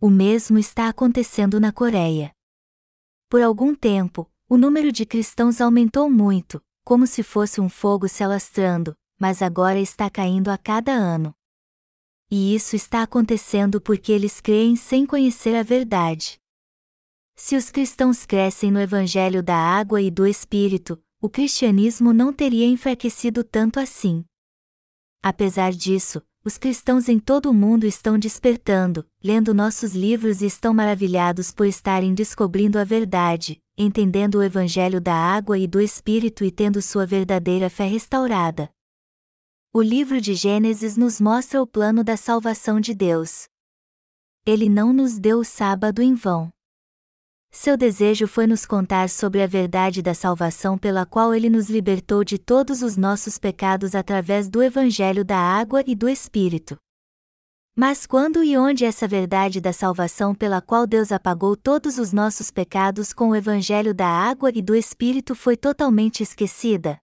O 0.01 0.09
mesmo 0.09 0.57
está 0.57 0.89
acontecendo 0.89 1.59
na 1.59 1.71
Coreia. 1.71 2.31
Por 3.29 3.43
algum 3.43 3.75
tempo, 3.75 4.27
o 4.49 4.57
número 4.57 4.91
de 4.91 5.05
cristãos 5.05 5.61
aumentou 5.61 6.09
muito, 6.09 6.59
como 6.85 7.07
se 7.07 7.23
fosse 7.23 7.59
um 7.59 7.67
fogo 7.67 8.07
se 8.07 8.23
alastrando, 8.23 8.95
mas 9.19 9.41
agora 9.41 9.79
está 9.79 10.07
caindo 10.07 10.49
a 10.49 10.57
cada 10.57 10.91
ano. 10.91 11.35
E 12.29 12.53
isso 12.53 12.75
está 12.75 13.01
acontecendo 13.01 13.81
porque 13.81 14.11
eles 14.11 14.39
creem 14.39 14.75
sem 14.75 15.03
conhecer 15.03 15.55
a 15.55 15.63
verdade. 15.63 16.39
Se 17.35 17.55
os 17.55 17.71
cristãos 17.71 18.25
crescem 18.25 18.69
no 18.71 18.79
Evangelho 18.79 19.41
da 19.41 19.57
água 19.57 19.99
e 19.99 20.11
do 20.11 20.27
Espírito, 20.27 21.01
o 21.19 21.27
cristianismo 21.27 22.13
não 22.13 22.31
teria 22.31 22.67
enfraquecido 22.67 23.43
tanto 23.43 23.79
assim. 23.79 24.23
Apesar 25.23 25.71
disso, 25.73 26.21
os 26.45 26.59
cristãos 26.59 27.09
em 27.09 27.17
todo 27.17 27.49
o 27.49 27.53
mundo 27.53 27.87
estão 27.87 28.19
despertando, 28.19 29.03
lendo 29.23 29.51
nossos 29.51 29.95
livros 29.95 30.43
e 30.43 30.45
estão 30.45 30.75
maravilhados 30.75 31.51
por 31.51 31.65
estarem 31.65 32.13
descobrindo 32.13 32.77
a 32.77 32.83
verdade, 32.83 33.59
entendendo 33.75 34.35
o 34.35 34.43
Evangelho 34.43 35.01
da 35.01 35.15
água 35.15 35.57
e 35.57 35.65
do 35.65 35.81
Espírito 35.81 36.45
e 36.45 36.51
tendo 36.51 36.83
sua 36.83 37.03
verdadeira 37.03 37.67
fé 37.67 37.87
restaurada. 37.87 38.69
O 39.73 39.81
livro 39.81 40.21
de 40.21 40.35
Gênesis 40.35 40.95
nos 40.95 41.19
mostra 41.19 41.59
o 41.59 41.65
plano 41.65 42.03
da 42.03 42.15
salvação 42.15 42.79
de 42.79 42.93
Deus. 42.93 43.47
Ele 44.45 44.69
não 44.69 44.93
nos 44.93 45.17
deu 45.17 45.39
o 45.39 45.43
sábado 45.43 45.99
em 45.99 46.13
vão. 46.13 46.54
Seu 47.57 47.77
desejo 47.77 48.27
foi 48.27 48.45
nos 48.45 48.65
contar 48.65 49.09
sobre 49.09 49.41
a 49.41 49.47
verdade 49.47 50.01
da 50.01 50.13
salvação 50.13 50.77
pela 50.77 51.05
qual 51.05 51.33
ele 51.33 51.49
nos 51.49 51.69
libertou 51.69 52.21
de 52.21 52.37
todos 52.37 52.81
os 52.81 52.97
nossos 52.97 53.37
pecados 53.37 53.95
através 53.95 54.49
do 54.49 54.61
Evangelho 54.61 55.23
da 55.23 55.37
água 55.37 55.81
e 55.87 55.95
do 55.95 56.09
Espírito. 56.09 56.75
Mas 57.73 58.05
quando 58.05 58.43
e 58.43 58.57
onde 58.57 58.83
essa 58.83 59.07
verdade 59.07 59.61
da 59.61 59.71
salvação 59.71 60.35
pela 60.35 60.61
qual 60.61 60.85
Deus 60.85 61.13
apagou 61.13 61.55
todos 61.55 61.97
os 61.97 62.11
nossos 62.11 62.51
pecados 62.51 63.13
com 63.13 63.29
o 63.29 63.35
Evangelho 63.35 63.93
da 63.93 64.07
água 64.07 64.51
e 64.53 64.61
do 64.61 64.75
Espírito 64.75 65.33
foi 65.33 65.55
totalmente 65.55 66.21
esquecida? 66.21 66.97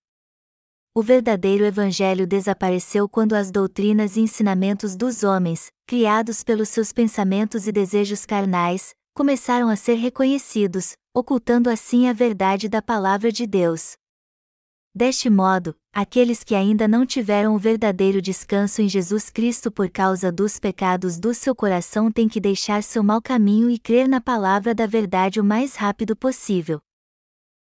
O 0.95 1.03
verdadeiro 1.03 1.65
Evangelho 1.65 2.27
desapareceu 2.27 3.09
quando 3.09 3.33
as 3.33 3.51
doutrinas 3.51 4.19
e 4.19 4.21
ensinamentos 4.21 4.97
dos 4.97 5.25
homens, 5.25 5.69
criados 5.87 6.45
pelos 6.45 6.69
seus 6.69 6.93
pensamentos 6.93 7.67
e 7.67 7.73
desejos 7.73 8.27
carnais, 8.27 8.93
começaram 9.15 9.69
a 9.69 9.77
ser 9.77 9.95
reconhecidos, 9.95 10.95
ocultando 11.15 11.69
assim 11.69 12.09
a 12.09 12.13
verdade 12.13 12.69
da 12.69 12.81
palavra 12.81 13.31
de 13.31 13.47
Deus. 13.47 13.93
Deste 14.95 15.31
modo, 15.31 15.75
aqueles 15.93 16.45
que 16.45 16.55
ainda 16.55 16.87
não 16.87 17.07
tiveram 17.07 17.55
o 17.55 17.59
verdadeiro 17.59 18.21
descanso 18.21 18.83
em 18.83 18.89
Jesus 18.89 19.31
Cristo 19.31 19.71
por 19.71 19.89
causa 19.91 20.31
dos 20.31 20.59
pecados 20.59 21.19
do 21.19 21.33
seu 21.33 21.55
coração 21.55 22.11
têm 22.11 22.29
que 22.29 22.41
deixar 22.41 22.83
seu 22.83 23.03
mau 23.03 23.21
caminho 23.21 23.71
e 23.71 23.79
crer 23.79 24.07
na 24.09 24.21
palavra 24.21 24.75
da 24.75 24.87
verdade 24.87 25.41
o 25.41 25.45
mais 25.45 25.77
rápido 25.77 26.15
possível. 26.15 26.81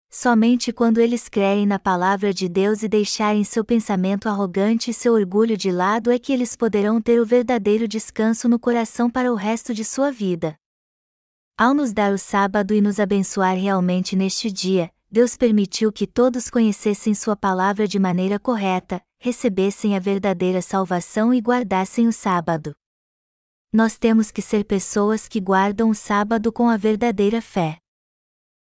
Somente 0.09 0.71
quando 0.71 0.99
eles 0.99 1.27
crerem 1.27 1.65
na 1.65 1.77
palavra 1.77 2.33
de 2.33 2.47
Deus 2.47 2.83
e 2.83 2.87
deixarem 2.87 3.43
seu 3.43 3.65
pensamento 3.65 4.29
arrogante 4.29 4.91
e 4.91 4.93
seu 4.93 5.13
orgulho 5.13 5.57
de 5.57 5.71
lado 5.71 6.11
é 6.11 6.17
que 6.17 6.31
eles 6.31 6.55
poderão 6.55 7.01
ter 7.01 7.19
o 7.19 7.25
verdadeiro 7.25 7.87
descanso 7.87 8.47
no 8.47 8.59
coração 8.59 9.09
para 9.09 9.31
o 9.31 9.35
resto 9.35 9.73
de 9.73 9.83
sua 9.83 10.11
vida. 10.11 10.55
Ao 11.57 11.73
nos 11.73 11.93
dar 11.93 12.11
o 12.11 12.17
sábado 12.17 12.73
e 12.73 12.81
nos 12.81 12.99
abençoar 12.99 13.55
realmente 13.55 14.13
neste 14.13 14.51
dia, 14.51 14.91
Deus 15.09 15.37
permitiu 15.37 15.89
que 15.89 16.05
todos 16.05 16.49
conhecessem 16.49 17.15
Sua 17.15 17.33
palavra 17.33 17.87
de 17.87 17.97
maneira 17.97 18.37
correta, 18.37 19.01
recebessem 19.17 19.95
a 19.95 19.99
verdadeira 19.99 20.61
salvação 20.61 21.33
e 21.33 21.39
guardassem 21.39 22.09
o 22.09 22.11
sábado. 22.11 22.75
Nós 23.71 23.97
temos 23.97 24.31
que 24.31 24.41
ser 24.41 24.65
pessoas 24.65 25.29
que 25.29 25.39
guardam 25.39 25.89
o 25.89 25.95
sábado 25.95 26.51
com 26.51 26.67
a 26.67 26.75
verdadeira 26.75 27.41
fé. 27.41 27.77